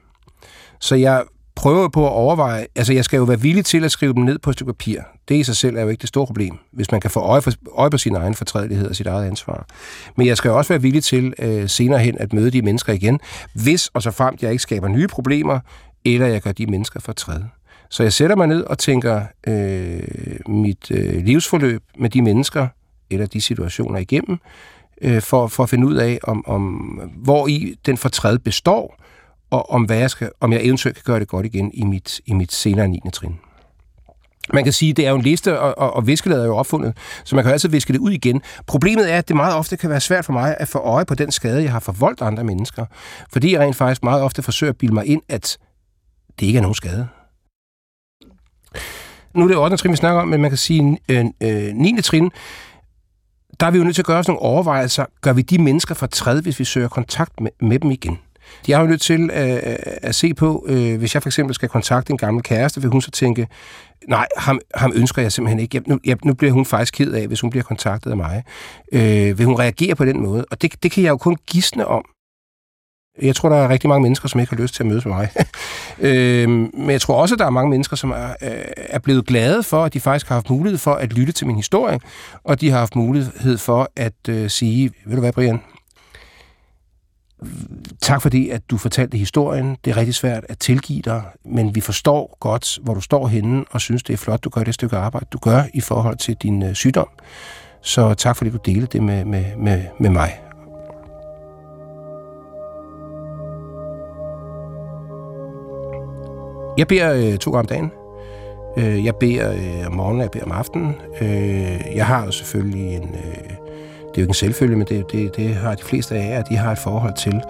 Så 0.80 0.96
jeg 0.96 1.24
prøver 1.56 1.88
på 1.88 2.06
at 2.08 2.12
overveje, 2.12 2.66
altså 2.76 2.94
jeg 2.94 3.06
skal 3.06 3.18
jo 3.18 3.24
være 3.24 3.42
villig 3.42 3.66
til 3.66 3.84
at 3.84 3.92
skrive 3.92 4.14
dem 4.14 4.24
ned 4.24 4.40
på 4.40 4.50
et 4.50 4.56
stykke 4.56 4.74
papir. 4.74 5.02
Det 5.30 5.36
i 5.36 5.44
sig 5.44 5.56
selv 5.56 5.76
er 5.76 5.82
jo 5.82 5.90
ikke 5.90 6.02
det 6.02 6.10
store 6.10 6.26
problem, 6.26 6.58
hvis 6.72 6.92
man 6.92 7.02
kan 7.02 7.12
få 7.12 7.20
øje, 7.20 7.42
for, 7.42 7.52
øje 7.76 7.90
på 7.90 7.98
sin 7.98 8.16
egen 8.16 8.36
fortrædelighed 8.36 8.90
og 8.90 8.96
sit 8.96 9.08
eget 9.08 9.28
ansvar. 9.28 9.66
Men 10.18 10.28
jeg 10.28 10.38
skal 10.38 10.50
jo 10.50 10.58
også 10.58 10.74
være 10.74 10.82
villig 10.82 11.04
til 11.04 11.34
øh, 11.40 11.70
senere 11.70 12.00
hen 12.00 12.18
at 12.20 12.34
møde 12.34 12.52
de 12.52 12.62
mennesker 12.62 12.94
igen, 12.94 13.20
hvis 13.54 13.88
og 13.88 14.02
så 14.02 14.12
fremt 14.12 14.44
jeg 14.44 14.52
ikke 14.52 14.64
skaber 14.64 14.88
nye 14.88 15.08
problemer, 15.08 15.60
eller 16.06 16.28
jeg 16.28 16.42
gør 16.42 16.52
de 16.52 16.66
mennesker 16.66 17.00
fortræde. 17.00 17.50
Så 17.92 18.04
jeg 18.04 18.14
sætter 18.14 18.36
mig 18.36 18.48
ned 18.48 18.64
og 18.64 18.78
tænker 18.78 19.22
øh, 19.48 20.02
mit 20.48 20.92
øh, 20.92 21.24
livsforløb 21.26 21.84
med 21.98 22.10
de 22.10 22.22
mennesker 22.22 22.68
eller 23.10 23.26
de 23.26 23.42
situationer 23.42 24.00
igennem, 24.00 24.38
øh, 25.02 25.22
for, 25.22 25.48
for 25.48 25.64
at 25.64 25.70
finde 25.70 25.88
ud 25.88 25.96
af, 25.96 26.20
om, 26.24 26.48
om 26.48 26.64
hvor 27.16 27.48
i 27.48 27.76
den 27.86 27.98
fortræd 27.98 28.38
består, 28.38 28.96
og 29.50 29.70
om, 29.70 29.84
hvad 29.84 29.98
jeg 29.98 30.10
skal, 30.10 30.30
om 30.40 30.54
jeg 30.54 30.62
eventuelt 30.64 30.96
kan 30.96 31.04
gøre 31.06 31.20
det 31.20 31.28
godt 31.28 31.46
igen 31.46 31.72
i 31.74 31.84
mit, 31.84 32.22
i 32.26 32.34
mit 32.34 32.52
senere 32.52 32.88
9. 32.88 33.00
trin. 33.14 33.40
Man 34.54 34.64
kan 34.64 34.74
sige, 34.74 34.90
at 34.90 34.98
det 34.98 35.06
er 35.06 35.10
jo 35.10 35.16
en 35.16 35.22
liste, 35.22 35.60
og, 35.60 35.78
og, 35.78 35.94
og 35.94 36.08
viskeladet 36.08 36.44
er 36.44 36.48
jo 36.48 36.56
opfundet, 36.56 36.98
så 37.24 37.36
man 37.36 37.44
kan 37.44 37.50
jo 37.50 37.54
altid 37.54 37.70
viske 37.70 37.94
det 37.94 38.00
ud 38.00 38.12
igen. 38.12 38.42
Problemet 38.68 39.12
er, 39.12 39.18
at 39.18 39.28
det 39.28 39.36
meget 39.36 39.56
ofte 39.56 39.78
kan 39.78 39.90
være 39.90 40.02
svært 40.02 40.26
for 40.26 40.34
mig 40.34 40.56
at 40.60 40.68
få 40.68 40.80
øje 40.80 41.06
på 41.06 41.16
den 41.16 41.32
skade, 41.32 41.64
jeg 41.64 41.72
har 41.72 41.80
forvoldt 41.80 42.22
andre 42.22 42.44
mennesker, 42.44 42.86
fordi 43.32 43.54
jeg 43.54 43.60
rent 43.60 43.76
faktisk 43.76 44.04
meget 44.04 44.22
ofte 44.22 44.42
forsøger 44.42 44.72
at 44.72 44.78
bilde 44.78 44.94
mig 44.94 45.06
ind, 45.06 45.22
at 45.30 45.58
det 46.40 46.46
ikke 46.46 46.58
er 46.58 46.62
nogen 46.62 46.76
skade 46.76 47.08
nu 49.36 49.44
er 49.44 49.48
det 49.48 49.58
8. 49.58 49.78
trin, 49.78 49.92
vi 49.92 49.98
snakker 49.98 50.22
om, 50.22 50.28
men 50.28 50.42
man 50.42 50.52
kan 50.52 50.58
sige, 50.58 50.98
øh, 51.10 51.26
øh, 51.44 51.74
9. 51.74 52.02
trin, 52.02 52.32
der 53.60 53.66
er 53.66 53.72
vi 53.72 53.78
jo 53.78 53.84
nødt 53.84 53.96
til 53.96 54.02
at 54.02 54.06
gøre 54.06 54.20
os 54.20 54.28
nogle 54.28 54.42
overvejelser. 54.42 55.06
Gør 55.22 55.34
vi 55.34 55.42
de 55.42 55.58
mennesker 55.62 55.96
for 55.96 56.08
træd, 56.08 56.42
hvis 56.42 56.60
vi 56.60 56.64
søger 56.64 56.88
kontakt 56.88 57.42
med, 57.42 57.52
med 57.62 57.80
dem 57.80 57.92
igen? 57.92 58.20
Jeg 58.68 58.78
er 58.78 58.82
jo 58.82 58.88
nødt 58.88 59.02
til 59.02 59.30
øh, 59.34 59.54
øh, 59.54 59.60
at 60.02 60.16
se 60.16 60.34
på, 60.34 60.66
øh, 60.70 60.98
hvis 60.98 61.14
jeg 61.14 61.22
for 61.22 61.30
eksempel 61.30 61.56
skal 61.56 61.70
kontakte 61.70 62.12
en 62.12 62.18
gammel 62.18 62.44
kæreste, 62.44 62.82
vil 62.82 62.90
hun 62.90 63.02
så 63.02 63.12
tænke, 63.12 63.48
nej, 64.08 64.28
ham, 64.38 64.60
ham 64.76 64.92
ønsker 64.96 65.22
jeg 65.22 65.32
simpelthen 65.32 65.60
ikke. 65.60 65.78
Jeg, 65.78 65.84
nu, 65.88 66.00
jeg, 66.06 66.18
nu 66.26 66.34
bliver 66.34 66.54
hun 66.54 66.66
faktisk 66.66 66.94
ked 66.94 67.12
af, 67.12 67.28
hvis 67.28 67.42
hun 67.42 67.50
bliver 67.50 67.64
kontaktet 67.64 68.12
af 68.12 68.18
mig. 68.18 68.44
Øh, 68.94 69.38
vil 69.38 69.46
hun 69.46 69.60
reagere 69.60 69.96
på 69.96 70.06
den 70.06 70.22
måde? 70.22 70.46
Og 70.52 70.62
det, 70.62 70.84
det 70.84 70.92
kan 70.92 71.04
jeg 71.04 71.10
jo 71.10 71.18
kun 71.18 71.38
gisne 71.48 71.88
om. 71.88 72.06
Jeg 73.22 73.36
tror, 73.36 73.50
der 73.50 73.56
er 73.56 73.70
rigtig 73.70 73.88
mange 73.88 74.02
mennesker, 74.04 74.28
som 74.28 74.40
ikke 74.40 74.56
har 74.56 74.62
lyst 74.62 74.76
til 74.76 74.84
at 74.84 74.88
mødes 74.88 75.06
med 75.06 75.14
mig. 75.14 75.30
Øh, 76.00 76.50
men 76.50 76.90
jeg 76.90 77.02
tror 77.02 77.22
også, 77.22 77.36
der 77.36 77.46
er 77.46 77.50
mange 77.50 77.70
mennesker, 77.70 77.96
som 77.96 78.12
er, 78.12 78.34
er 78.76 79.00
blevet 79.00 79.26
glade 79.26 79.64
for, 79.64 79.84
at 79.84 79.94
de 79.94 80.00
faktisk 80.00 80.28
har 80.28 80.36
haft 80.36 80.50
mulighed 80.50 80.78
for 80.78 80.94
at 80.94 81.14
lytte 81.14 81.34
til 81.34 81.48
min 81.48 81.56
historie, 81.56 82.00
og 82.44 82.62
de 82.62 82.70
har 82.70 82.80
haft 82.80 82.96
mulighed 82.96 83.58
for 83.58 83.92
at 83.96 84.14
øh, 84.30 84.50
sige, 84.50 84.92
ved 85.06 85.16
du 85.16 85.20
hvad, 85.20 85.34
Brian, 85.34 85.60
tak 88.02 88.22
fordi, 88.22 88.50
at 88.50 88.62
du 88.70 88.78
fortalte 88.78 89.18
historien. 89.18 89.78
Det 89.86 89.92
er 89.92 89.98
rigtig 89.98 90.16
svært 90.16 90.44
at 90.50 90.60
tilgive 90.60 91.02
dig, 91.02 91.24
men 91.46 91.76
vi 91.76 91.82
forstår 91.82 92.38
godt, 92.40 92.80
hvor 92.84 92.94
du 92.94 93.02
står 93.02 93.28
henne, 93.28 93.66
og 93.72 93.82
synes, 93.82 94.04
det 94.04 94.14
er 94.14 94.18
flot, 94.18 94.44
du 94.44 94.50
gør 94.50 94.64
det 94.64 94.74
stykke 94.74 94.98
arbejde, 94.98 95.26
du 95.34 95.38
gør 95.38 95.64
i 95.74 95.82
forhold 95.82 96.18
til 96.18 96.36
din 96.36 96.64
øh, 96.64 96.74
sygdom. 96.74 97.08
Så 97.82 98.14
tak 98.14 98.38
fordi 98.38 98.52
du 98.52 98.60
delte 98.66 98.88
det 98.88 99.04
med, 99.04 99.26
med, 99.26 99.46
med, 99.58 99.84
med 100.00 100.10
mig. 100.10 100.51
Jeg 106.78 106.88
beder 106.88 107.14
øh, 107.14 107.38
to 107.38 107.52
gange 107.52 107.60
om 107.60 107.66
dagen. 107.66 107.92
Øh, 108.78 109.06
jeg 109.06 109.16
beder 109.16 109.52
øh, 109.52 109.88
om 109.88 109.94
morgenen, 109.94 110.22
jeg 110.22 110.32
beder 110.32 110.46
om 110.46 110.52
aftenen. 110.52 110.96
Øh, 111.22 111.96
jeg 111.96 112.06
har 112.06 112.26
jo 112.26 112.32
selvfølgelig 112.32 112.96
en... 112.96 113.16
Øh, 113.16 113.62
det 114.12 114.18
er 114.18 114.22
jo 114.22 114.22
ikke 114.22 114.30
en 114.30 114.34
selvfølge, 114.34 114.76
men 114.76 114.88
det, 114.88 115.12
det, 115.12 115.36
det 115.36 115.56
har 115.56 115.76
de 115.76 115.84
fleste 115.84 116.16
af 116.16 116.30
jer, 116.30 116.44
de 116.44 116.58
har 116.58 116.72
et 116.72 116.78
forhold 116.78 117.14
til 117.18 117.42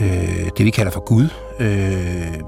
øh, 0.00 0.50
det, 0.58 0.66
vi 0.66 0.70
kalder 0.70 0.92
for 0.92 1.00
Gud. 1.00 1.28
Øh, 1.60 2.40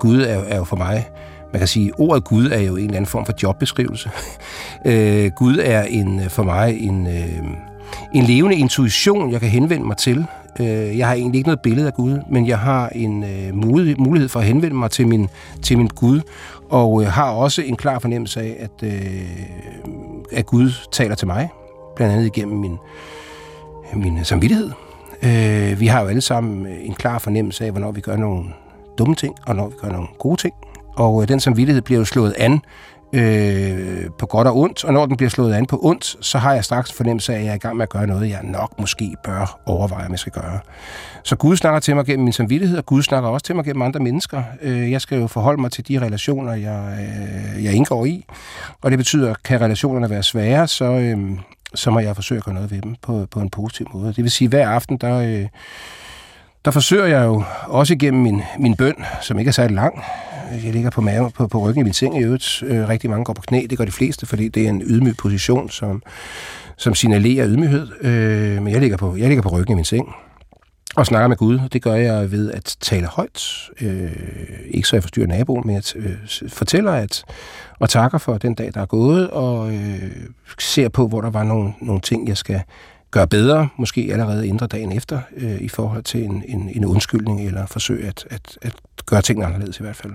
Gud 0.00 0.20
er, 0.20 0.38
er 0.38 0.56
jo 0.56 0.64
for 0.64 0.76
mig, 0.76 1.08
man 1.52 1.60
kan 1.60 1.68
sige, 1.68 1.92
ordet 1.98 2.24
Gud 2.24 2.50
er 2.50 2.60
jo 2.60 2.76
en 2.76 2.84
eller 2.84 2.96
anden 2.96 3.06
form 3.06 3.26
for 3.26 3.32
jobbeskrivelse. 3.42 4.10
øh, 4.86 5.30
Gud 5.30 5.58
er 5.64 5.82
en 5.82 6.30
for 6.30 6.42
mig 6.42 6.76
en, 6.80 7.06
øh, 7.06 7.44
en 8.14 8.24
levende 8.24 8.56
intuition, 8.56 9.32
jeg 9.32 9.40
kan 9.40 9.48
henvende 9.48 9.86
mig 9.86 9.96
til. 9.96 10.26
Øh, 10.60 10.98
jeg 10.98 11.06
har 11.06 11.14
egentlig 11.14 11.38
ikke 11.38 11.48
noget 11.48 11.60
billede 11.60 11.86
af 11.86 11.94
Gud, 11.94 12.18
men 12.30 12.46
jeg 12.46 12.58
har 12.58 12.88
en 12.88 13.24
øh, 13.24 13.54
mulighed 13.98 14.28
for 14.28 14.40
at 14.40 14.46
henvende 14.46 14.76
mig 14.76 14.90
til 14.90 15.08
min, 15.08 15.28
til 15.62 15.78
min 15.78 15.88
Gud, 15.88 16.20
og 16.70 17.02
øh, 17.02 17.08
har 17.08 17.30
også 17.30 17.62
en 17.62 17.76
klar 17.76 17.98
fornemmelse 17.98 18.40
af, 18.40 18.56
at, 18.58 18.82
øh, 18.82 19.30
at 20.32 20.46
Gud 20.46 20.70
taler 20.92 21.14
til 21.14 21.26
mig 21.26 21.48
blandt 21.96 22.14
andet 22.14 22.26
igennem 22.26 22.58
min, 22.58 22.76
min 23.94 24.24
samvittighed. 24.24 24.70
Øh, 25.22 25.80
vi 25.80 25.86
har 25.86 26.02
jo 26.02 26.08
alle 26.08 26.20
sammen 26.20 26.66
en 26.66 26.94
klar 26.94 27.18
fornemmelse 27.18 27.64
af, 27.64 27.70
hvornår 27.70 27.92
vi 27.92 28.00
gør 28.00 28.16
nogle 28.16 28.44
dumme 28.98 29.14
ting, 29.14 29.34
og 29.46 29.56
når 29.56 29.68
vi 29.68 29.74
gør 29.80 29.88
nogle 29.88 30.08
gode 30.18 30.40
ting. 30.40 30.54
Og 30.96 31.22
øh, 31.22 31.28
den 31.28 31.40
samvittighed 31.40 31.82
bliver 31.82 31.98
jo 31.98 32.04
slået 32.04 32.34
an 32.38 32.60
øh, 33.12 34.10
på 34.18 34.26
godt 34.26 34.48
og 34.48 34.56
ondt, 34.56 34.84
og 34.84 34.92
når 34.92 35.06
den 35.06 35.16
bliver 35.16 35.30
slået 35.30 35.54
an 35.54 35.66
på 35.66 35.80
ondt, 35.82 36.16
så 36.20 36.38
har 36.38 36.54
jeg 36.54 36.64
straks 36.64 36.92
fornemmelse 36.92 37.34
af, 37.34 37.38
at 37.38 37.44
jeg 37.44 37.50
er 37.50 37.54
i 37.54 37.58
gang 37.58 37.76
med 37.76 37.82
at 37.82 37.88
gøre 37.88 38.06
noget, 38.06 38.30
jeg 38.30 38.40
nok 38.42 38.80
måske 38.80 39.16
bør 39.24 39.60
overveje, 39.66 40.06
om 40.06 40.10
jeg 40.10 40.18
skal 40.18 40.32
gøre. 40.32 40.58
Så 41.22 41.36
Gud 41.36 41.56
snakker 41.56 41.80
til 41.80 41.96
mig 41.96 42.06
gennem 42.06 42.24
min 42.24 42.32
samvittighed, 42.32 42.78
og 42.78 42.86
Gud 42.86 43.02
snakker 43.02 43.28
også 43.28 43.46
til 43.46 43.56
mig 43.56 43.64
gennem 43.64 43.82
andre 43.82 44.00
mennesker. 44.00 44.42
Øh, 44.62 44.90
jeg 44.90 45.00
skal 45.00 45.20
jo 45.20 45.26
forholde 45.26 45.60
mig 45.60 45.72
til 45.72 45.88
de 45.88 46.00
relationer, 46.00 46.52
jeg, 46.52 46.98
øh, 47.00 47.64
jeg 47.64 47.74
indgår 47.74 48.04
i, 48.04 48.24
og 48.82 48.90
det 48.90 48.98
betyder, 48.98 49.30
at 49.30 49.42
kan 49.42 49.60
relationerne 49.60 50.10
være 50.10 50.22
svære, 50.22 50.68
så, 50.68 50.84
øh, 50.84 51.38
så 51.74 51.90
må 51.90 51.98
jeg 51.98 52.14
forsøge 52.14 52.38
at 52.38 52.44
gøre 52.44 52.54
noget 52.54 52.70
ved 52.70 52.82
dem 52.82 52.94
på, 53.02 53.26
på 53.30 53.40
en 53.40 53.50
positiv 53.50 53.86
måde. 53.94 54.08
Det 54.08 54.22
vil 54.24 54.30
sige, 54.30 54.46
at 54.46 54.50
hver 54.50 54.68
aften, 54.68 54.96
der, 54.96 55.18
øh, 55.18 55.46
der 56.66 56.72
forsøger 56.72 57.06
jeg 57.06 57.24
jo 57.24 57.42
også 57.62 57.94
igennem 57.94 58.22
min, 58.22 58.42
min 58.58 58.76
bøn, 58.76 58.94
som 59.22 59.38
ikke 59.38 59.48
er 59.48 59.52
særlig 59.52 59.74
lang. 59.74 60.02
Jeg 60.64 60.72
ligger 60.72 60.90
på, 60.90 61.00
maven, 61.00 61.30
på, 61.30 61.46
på 61.46 61.58
ryggen 61.58 61.80
i 61.80 61.84
min 61.84 61.92
seng 61.92 62.20
i 62.20 62.22
øvrigt. 62.22 62.62
Øh, 62.66 62.88
rigtig 62.88 63.10
mange 63.10 63.24
går 63.24 63.32
på 63.32 63.42
knæ, 63.42 63.66
det 63.70 63.78
gør 63.78 63.84
de 63.84 63.92
fleste, 63.92 64.26
fordi 64.26 64.48
det 64.48 64.64
er 64.64 64.68
en 64.68 64.82
ydmyg 64.82 65.16
position, 65.16 65.70
som, 65.70 66.02
som 66.76 66.94
signalerer 66.94 67.48
ydmyghed. 67.48 67.88
Øh, 68.00 68.62
men 68.62 68.72
jeg 68.72 68.80
ligger, 68.80 68.96
på, 68.96 69.16
jeg 69.16 69.28
ligger 69.28 69.42
på 69.42 69.48
ryggen 69.48 69.72
i 69.72 69.74
min 69.74 69.84
seng 69.84 70.14
og 70.96 71.06
snakker 71.06 71.28
med 71.28 71.36
Gud. 71.36 71.60
Det 71.72 71.82
gør 71.82 71.94
jeg 71.94 72.32
ved 72.32 72.52
at 72.52 72.76
tale 72.80 73.06
højt. 73.06 73.70
Øh, 73.80 74.10
ikke 74.70 74.88
så 74.88 74.96
jeg 74.96 75.02
forstyrrer 75.02 75.26
naboen, 75.26 75.62
men 75.66 75.74
jeg 75.74 75.82
øh, 75.96 76.16
fortæller 76.48 76.92
at, 76.92 77.24
og 77.78 77.90
takker 77.90 78.18
for 78.18 78.38
den 78.38 78.54
dag, 78.54 78.70
der 78.74 78.80
er 78.80 78.86
gået, 78.86 79.30
og 79.30 79.74
øh, 79.74 80.10
ser 80.58 80.88
på, 80.88 81.08
hvor 81.08 81.20
der 81.20 81.30
var 81.30 81.42
nogle, 81.42 81.72
nogle 81.80 82.00
ting, 82.00 82.28
jeg 82.28 82.36
skal 82.36 82.60
gøre 83.10 83.26
bedre, 83.26 83.68
måske 83.76 84.08
allerede 84.12 84.48
indre 84.48 84.66
dagen 84.66 84.92
efter, 84.92 85.20
øh, 85.36 85.60
i 85.60 85.68
forhold 85.68 86.02
til 86.02 86.24
en, 86.24 86.44
en, 86.48 86.70
en 86.74 86.84
undskyldning, 86.84 87.46
eller 87.46 87.66
forsøge 87.66 88.06
at, 88.06 88.26
at, 88.30 88.58
at 88.62 88.74
gøre 89.06 89.22
tingene 89.22 89.46
anderledes 89.46 89.80
i 89.80 89.82
hvert 89.82 89.96
fald. 89.96 90.12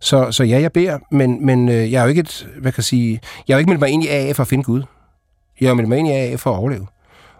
Så, 0.00 0.32
så 0.32 0.44
ja, 0.44 0.60
jeg 0.60 0.72
beder, 0.72 0.98
men, 1.10 1.46
men 1.46 1.68
øh, 1.68 1.92
jeg 1.92 1.98
er 1.98 2.02
jo 2.02 2.08
ikke 2.08 2.20
et, 2.20 2.48
hvad 2.58 2.72
kan 2.72 2.78
jeg 2.78 2.84
sige, 2.84 3.20
jeg 3.48 3.54
har 3.54 3.58
jo 3.58 3.58
ikke 3.58 3.68
meldt 3.68 3.80
mig 3.80 3.90
ind 3.90 4.04
i 4.04 4.08
AA 4.08 4.32
for 4.32 4.42
at 4.42 4.48
finde 4.48 4.64
Gud. 4.64 4.82
Jeg 5.60 5.68
har 5.68 5.74
meldt 5.74 5.88
mig 5.88 5.98
ind 5.98 6.08
i 6.08 6.10
AA 6.10 6.34
for 6.34 6.50
at 6.50 6.56
overleve 6.56 6.86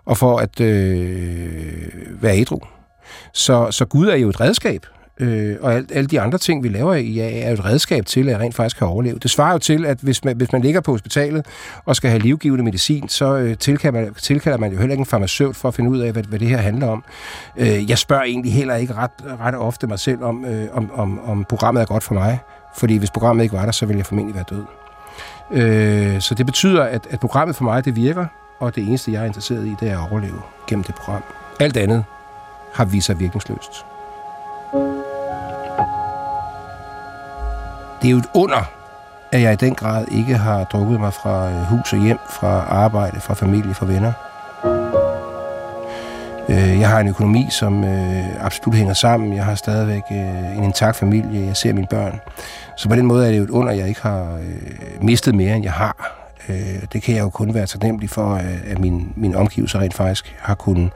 og 0.05 0.17
for 0.17 0.39
at 0.39 0.61
øh, 0.61 1.89
være 2.23 2.39
ædru. 2.39 2.61
Så, 3.33 3.71
så 3.71 3.85
Gud 3.85 4.09
er 4.09 4.17
jo 4.17 4.29
et 4.29 4.41
redskab, 4.41 4.87
øh, 5.21 5.57
og 5.61 5.75
alt, 5.75 5.93
alle 5.95 6.07
de 6.07 6.21
andre 6.21 6.39
ting, 6.39 6.63
vi 6.63 6.69
laver 6.69 6.95
i 6.95 7.13
ja, 7.13 7.41
er 7.43 7.49
jo 7.49 7.55
et 7.55 7.65
redskab 7.65 8.07
til, 8.07 8.21
at 8.21 8.27
jeg 8.27 8.41
rent 8.41 8.55
faktisk 8.55 8.79
kan 8.79 8.87
overleve. 8.87 9.19
Det 9.19 9.31
svarer 9.31 9.53
jo 9.53 9.59
til, 9.59 9.87
at 9.87 9.99
hvis 10.01 10.25
man, 10.25 10.37
hvis 10.37 10.53
man 10.53 10.63
ligger 10.63 10.81
på 10.81 10.93
hospitalet 10.93 11.47
og 11.85 11.97
skal 11.97 12.11
have 12.11 12.23
livgivende 12.23 12.65
medicin, 12.65 13.09
så 13.09 13.37
øh, 13.37 13.57
tilkalder, 13.57 14.01
man, 14.01 14.15
tilkalder 14.15 14.59
man 14.59 14.73
jo 14.73 14.79
heller 14.79 14.93
ikke 14.93 15.01
en 15.01 15.07
farmaceut 15.07 15.57
for 15.57 15.69
at 15.69 15.75
finde 15.75 15.91
ud 15.91 15.99
af, 15.99 16.13
hvad, 16.13 16.23
hvad 16.23 16.39
det 16.39 16.49
her 16.49 16.57
handler 16.57 16.87
om. 16.87 17.05
Øh, 17.57 17.91
jeg 17.91 17.99
spørger 17.99 18.23
egentlig 18.23 18.53
heller 18.53 18.75
ikke 18.75 18.95
ret, 18.95 19.11
ret 19.41 19.55
ofte 19.55 19.87
mig 19.87 19.99
selv, 19.99 20.23
om, 20.23 20.45
øh, 20.45 20.69
om, 20.73 20.91
om, 20.95 21.21
om 21.25 21.45
programmet 21.45 21.81
er 21.81 21.87
godt 21.87 22.03
for 22.03 22.15
mig. 22.15 22.39
Fordi 22.77 22.97
hvis 22.97 23.11
programmet 23.11 23.43
ikke 23.43 23.57
var 23.57 23.65
der, 23.65 23.73
så 23.73 23.87
ville 23.87 23.99
jeg 23.99 24.07
formentlig 24.07 24.35
være 24.35 24.45
død. 24.51 24.65
Øh, 25.53 26.21
så 26.21 26.35
det 26.35 26.47
betyder, 26.47 26.83
at, 26.83 27.07
at 27.11 27.21
programmet 27.21 27.57
for 27.57 27.65
mig, 27.65 27.85
det 27.85 27.97
virker, 27.97 28.27
og 28.61 28.75
det 28.75 28.89
eneste, 28.89 29.13
jeg 29.13 29.23
er 29.23 29.27
interesseret 29.27 29.67
i, 29.67 29.77
det 29.81 29.91
er 29.91 29.99
at 29.99 30.11
overleve 30.11 30.43
gennem 30.67 30.85
det 30.85 30.95
program. 30.95 31.23
Alt 31.61 31.77
andet 31.77 32.05
har 32.75 32.85
vist 32.85 33.07
sig 33.07 33.21
virkningsløst. 33.21 33.90
Det 38.03 38.09
er 38.09 38.11
jo 38.11 38.19
et 38.19 38.29
under, 38.35 38.71
at 39.33 39.43
jeg 39.43 39.53
i 39.53 39.57
den 39.57 39.75
grad 39.75 40.05
ikke 40.11 40.37
har 40.37 40.65
drukket 40.65 41.01
mig 41.01 41.13
fra 41.13 41.51
øh, 41.51 41.57
hus 41.57 41.93
og 41.93 41.99
hjem, 41.99 42.19
fra 42.31 42.65
arbejde, 42.69 43.21
fra 43.21 43.35
familie, 43.35 43.75
fra 43.75 43.87
venner. 43.87 44.13
Øh, 46.49 46.81
jeg 46.81 46.89
har 46.89 47.01
en 47.01 47.09
økonomi, 47.09 47.47
som 47.51 47.85
øh, 47.85 48.45
absolut 48.45 48.75
hænger 48.75 48.95
sammen. 48.95 49.37
Jeg 49.37 49.45
har 49.45 49.55
stadigvæk 49.55 50.03
en 50.57 50.65
intakt 50.65 50.97
familie. 50.97 51.47
Jeg 51.47 51.57
ser 51.57 51.73
mine 51.73 51.87
børn. 51.91 52.21
Så 52.77 52.89
på 52.89 52.95
den 52.95 53.07
måde 53.07 53.27
er 53.27 53.31
det 53.31 53.39
jo 53.39 53.45
et 53.45 53.51
under, 53.51 53.73
jeg 53.73 53.89
ikke 53.89 54.03
har 54.03 54.39
mistet 55.01 55.35
mere, 55.35 55.57
end 55.57 55.65
jeg 55.65 55.73
har. 55.73 56.17
Det 56.93 57.03
kan 57.03 57.15
jeg 57.15 57.21
jo 57.23 57.31
kun 57.31 57.55
være 57.55 57.67
taknemmelig 57.67 58.11
for, 58.11 58.41
at 58.67 58.79
min, 58.79 59.13
min 59.17 59.35
omgivelser 59.35 59.81
rent 59.81 59.95
faktisk 59.95 60.37
har 60.39 60.55
kunnet, 60.55 60.91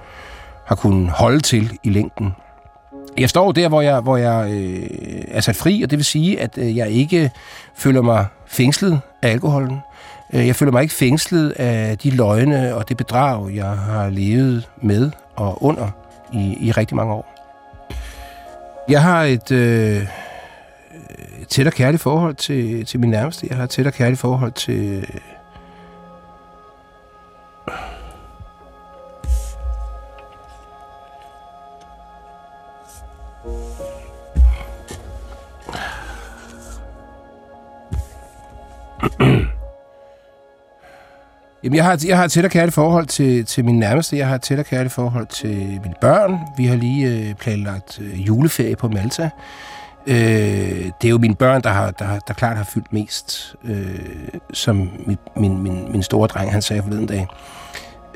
har 0.67 0.75
kunnet 0.75 1.11
holde 1.11 1.41
til 1.41 1.79
i 1.83 1.91
længden. 1.91 2.35
Jeg 3.19 3.31
står 3.31 3.53
der, 3.53 3.69
hvor 3.69 3.81
jeg, 3.81 4.01
hvor 4.01 4.17
jeg 4.17 4.51
øh, 4.51 4.89
er 5.29 5.41
sat 5.41 5.57
fri, 5.57 5.83
og 5.83 5.91
det 5.91 5.99
vil 5.99 6.05
sige, 6.05 6.41
at 6.41 6.59
øh, 6.59 6.77
jeg 6.77 6.91
ikke 6.91 7.31
føler 7.75 8.03
mig 8.03 8.27
fængslet 8.47 9.01
af 9.23 9.31
alkoholen. 9.31 9.79
Øh, 10.33 10.47
jeg 10.47 10.57
føler 10.57 10.73
mig 10.73 10.83
ikke 10.83 10.95
fængslet 10.95 11.51
af 11.51 11.99
de 11.99 12.11
løgne 12.11 12.75
og 12.75 12.89
det 12.89 12.97
bedrag, 12.97 13.55
jeg 13.55 13.71
har 13.71 14.11
levet 14.11 14.69
med 14.83 15.11
og 15.37 15.65
under 15.65 15.89
i, 16.33 16.57
i 16.61 16.73
rigtig 16.73 16.97
mange 16.97 17.13
år. 17.13 17.35
Jeg 18.89 19.03
har 19.03 19.23
et, 19.23 19.51
øh, 19.51 20.03
et 21.41 21.49
tæt 21.49 21.67
og 21.67 21.73
kærligt 21.73 22.03
forhold 22.03 22.35
til, 22.35 22.87
til 22.87 23.01
min 23.01 23.11
nærmeste. 23.11 23.47
Jeg 23.51 23.57
har 23.57 23.65
et 23.65 23.71
tæt 23.71 23.87
og 23.87 23.93
kærligt 23.93 24.21
forhold 24.21 24.53
til 24.53 25.07
Jamen, 41.65 41.77
jeg 41.77 41.85
har, 41.85 42.05
jeg 42.07 42.17
har 42.17 42.25
et 42.25 42.33
tæt 42.33 42.45
og 42.45 42.51
kærligt 42.51 42.75
forhold 42.75 43.07
til, 43.07 43.45
til 43.45 43.65
min 43.65 43.79
nærmeste. 43.79 44.17
Jeg 44.17 44.29
har 44.29 44.35
et 44.35 44.43
tæt 44.43 44.59
og 44.59 44.65
kærligt 44.65 44.95
forhold 44.95 45.27
til 45.27 45.57
mine 45.57 45.95
børn. 46.01 46.39
Vi 46.57 46.67
har 46.67 46.77
lige 46.77 47.09
øh, 47.09 47.35
planlagt 47.35 48.01
øh, 48.01 48.27
juleferie 48.27 48.77
på 48.77 48.89
Malta. 48.89 49.31
Øh, 50.07 50.17
det 51.03 51.05
er 51.05 51.09
jo 51.09 51.19
mine 51.19 51.35
børn, 51.35 51.63
der, 51.63 51.71
har, 51.71 51.91
der, 51.91 52.19
der 52.29 52.35
klart 52.35 52.57
har 52.57 52.65
fyldt 52.65 52.93
mest. 52.93 53.57
Øh, 53.65 53.99
som 54.53 54.91
min, 55.07 55.19
min, 55.37 55.63
min, 55.63 55.93
min 55.93 56.03
store 56.03 56.27
dreng, 56.27 56.53
han 56.53 56.63
sagde 56.63 56.83
forleden 56.83 57.07
dag. 57.07 57.27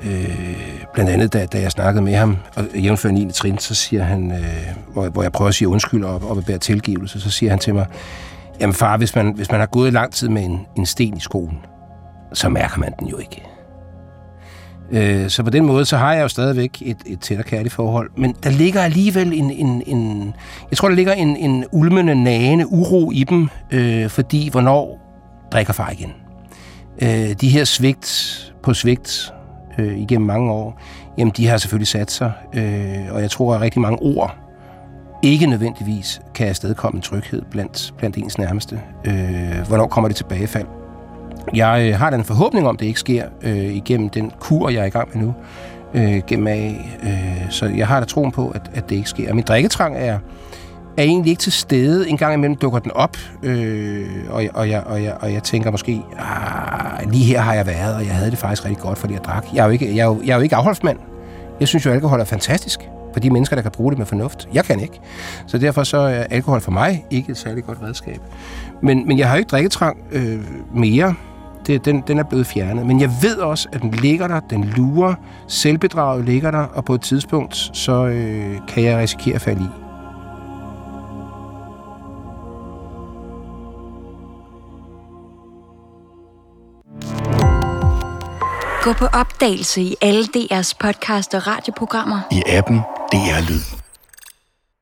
Øh, 0.03 0.85
blandt 0.94 1.11
andet, 1.11 1.33
da, 1.33 1.46
da 1.46 1.61
jeg 1.61 1.70
snakkede 1.70 2.05
med 2.05 2.14
ham, 2.14 2.37
og 2.57 2.64
jævnfør 2.74 3.11
9. 3.11 3.31
trin, 3.33 3.59
så 3.59 3.74
siger 3.74 4.05
han, 4.05 4.33
øh, 4.33 4.92
hvor, 4.92 5.09
hvor 5.09 5.22
jeg 5.22 5.33
prøver 5.33 5.48
at 5.48 5.55
sige 5.55 5.68
undskyld 5.68 6.05
og, 6.05 6.31
og 6.31 6.44
bære 6.44 6.59
tilgivelse, 6.59 7.20
så 7.20 7.31
siger 7.31 7.51
han 7.51 7.59
til 7.59 7.74
mig, 7.74 7.87
jamen 8.61 8.75
far, 8.75 8.97
hvis 8.97 9.14
man, 9.14 9.33
hvis 9.37 9.51
man 9.51 9.61
har 9.61 9.66
gået 9.66 9.92
lang 9.92 10.12
tid 10.12 10.29
med 10.29 10.44
en, 10.44 10.66
en 10.77 10.87
sten 10.87 11.16
i 11.16 11.21
skoen, 11.21 11.59
så 12.33 12.49
mærker 12.49 12.79
man 12.79 12.92
den 13.01 13.09
jo 13.09 13.18
ikke. 13.18 13.42
Øh, 14.90 15.29
så 15.29 15.42
på 15.42 15.51
den 15.51 15.66
måde, 15.66 15.85
så 15.85 15.97
har 15.97 16.14
jeg 16.14 16.23
jo 16.23 16.29
stadigvæk 16.29 16.83
et, 16.83 16.97
et 17.07 17.21
tæt 17.21 17.38
og 17.38 17.44
kærligt 17.44 17.75
forhold. 17.75 18.11
Men 18.16 18.35
der 18.42 18.51
ligger 18.51 18.83
alligevel 18.83 19.33
en, 19.33 19.51
en, 19.51 19.83
en 19.87 20.35
jeg 20.71 20.79
tror, 20.79 20.88
der 20.88 20.97
ligger 20.97 21.12
en, 21.12 21.37
en 21.37 21.64
ulmende, 21.73 22.14
nagende 22.14 22.73
uro 22.73 23.11
i 23.11 23.25
dem, 23.25 23.49
øh, 23.71 24.09
fordi 24.09 24.49
hvornår 24.51 25.01
drikker 25.53 25.73
far 25.73 25.90
igen? 25.90 26.12
Øh, 27.03 27.33
de 27.40 27.49
her 27.49 27.64
svigt 27.64 28.55
på 28.62 28.75
svigt 28.75 29.33
øh, 29.79 29.99
igennem 29.99 30.27
mange 30.27 30.53
år, 30.53 30.81
jamen 31.18 31.33
de 31.37 31.47
har 31.47 31.57
selvfølgelig 31.57 31.88
sat 31.88 32.11
sig, 32.11 32.33
øh, 32.55 33.14
og 33.14 33.21
jeg 33.21 33.31
tror, 33.31 33.55
at 33.55 33.61
rigtig 33.61 33.81
mange 33.81 33.99
ord 34.03 34.48
ikke 35.22 35.46
nødvendigvis 35.46 36.20
kan 36.35 36.48
afstedkomme 36.48 36.98
en 36.98 37.02
tryghed 37.02 37.42
blandt, 37.50 37.94
blandt 37.98 38.16
ens 38.16 38.38
nærmeste. 38.38 38.81
Øh, 39.04 39.66
hvornår 39.68 39.87
kommer 39.87 40.09
det 40.09 40.16
tilbagefald? 40.16 40.66
Jeg 41.54 41.88
øh, 41.88 41.98
har 41.98 42.11
den 42.11 42.24
forhåbning 42.24 42.68
om, 42.68 42.76
det 42.76 42.87
ikke 42.87 43.00
sker 43.00 43.24
øh, 43.42 43.74
igennem 43.74 44.09
den 44.09 44.33
kur, 44.40 44.68
jeg 44.68 44.81
er 44.81 44.85
i 44.85 44.90
gang 44.90 45.09
med 45.14 45.24
nu, 45.24 45.35
øh, 45.94 46.22
gennem 46.26 46.46
af. 46.46 46.98
Øh, 47.02 47.50
så 47.50 47.66
jeg 47.66 47.87
har 47.87 48.00
da 48.00 48.07
troen 48.07 48.33
på, 48.33 48.48
at, 48.48 48.70
at 48.74 48.90
det 48.90 48.96
ikke 48.96 49.09
sker. 49.09 49.35
Min 49.35 49.44
drikketrang 49.44 49.96
er, 49.96 50.18
er 50.96 51.02
egentlig 51.02 51.31
ikke 51.31 51.40
til 51.40 51.52
stede. 51.52 52.09
En 52.09 52.16
gang 52.16 52.35
imellem 52.35 52.57
dukker 52.57 52.78
den 52.78 52.92
op, 52.92 53.16
øh, 53.42 54.07
og, 54.31 54.44
og, 54.54 54.70
jeg, 54.70 54.83
og, 54.87 55.02
jeg, 55.02 55.16
og 55.20 55.33
jeg 55.33 55.42
tænker 55.42 55.70
måske, 55.70 56.02
ah, 56.18 57.11
lige 57.11 57.24
her 57.24 57.40
har 57.40 57.54
jeg 57.54 57.66
været, 57.66 57.94
og 57.94 58.07
jeg 58.07 58.14
havde 58.14 58.31
det 58.31 58.38
faktisk 58.38 58.64
rigtig 58.64 58.83
godt, 58.83 58.98
fordi 58.98 59.14
jeg 59.14 59.24
drak. 59.24 59.44
Jeg 59.54 59.61
er 59.61 59.64
jo 59.64 59.70
ikke, 59.70 59.96
jeg 59.96 60.02
er 60.02 60.07
jo, 60.07 60.20
jeg 60.24 60.33
er 60.33 60.37
jo 60.37 60.42
ikke 60.42 60.57
afholdsmand. 60.57 60.98
Jeg 61.61 61.68
synes 61.68 61.87
jo, 61.87 61.90
alkohol 61.90 62.20
er 62.20 62.24
fantastisk 62.24 62.81
for 63.18 63.22
de 63.22 63.31
mennesker, 63.31 63.57
der 63.57 63.62
kan 63.62 63.70
bruge 63.70 63.90
det 63.90 63.98
med 63.98 64.07
fornuft. 64.07 64.48
Jeg 64.54 64.64
kan 64.64 64.81
ikke. 64.81 65.00
Så 65.46 65.59
derfor 65.59 65.83
så 65.83 65.98
er 65.98 66.22
alkohol 66.31 66.61
for 66.61 66.70
mig 66.70 67.04
ikke 67.11 67.31
et 67.31 67.37
særligt 67.37 67.66
godt 67.66 67.78
redskab. 67.83 68.20
Men, 68.83 69.09
men 69.09 69.18
jeg 69.18 69.28
har 69.28 69.37
ikke 69.37 69.48
drikketrang 69.48 69.98
øh, 70.12 70.40
mere. 70.74 71.14
Det, 71.66 71.85
den, 71.85 72.04
den 72.07 72.18
er 72.18 72.22
blevet 72.22 72.46
fjernet. 72.46 72.87
Men 72.87 73.00
jeg 73.00 73.11
ved 73.22 73.37
også, 73.37 73.68
at 73.72 73.83
den 73.83 73.90
ligger 73.90 74.28
der, 74.28 74.40
den 74.40 74.64
lurer, 74.64 75.14
selvbedraget 75.48 76.24
ligger 76.24 76.50
der, 76.50 76.59
og 76.59 76.85
på 76.85 76.94
et 76.94 77.00
tidspunkt, 77.00 77.70
så 77.72 78.07
øh, 78.07 78.57
kan 78.68 78.85
jeg 78.85 78.98
risikere 78.98 79.35
at 79.35 79.40
falde 79.40 79.62
i. 79.62 79.68
Gå 88.83 88.92
på 88.92 89.07
opdagelse 89.07 89.83
i 89.83 89.94
alle 90.00 90.24
DR's 90.37 90.72
podcast 90.81 91.35
og 91.35 91.46
radioprogrammer. 91.46 92.20
I 92.33 92.42
appen 92.46 92.81
DR 93.11 93.40
Lyd. 93.49 93.78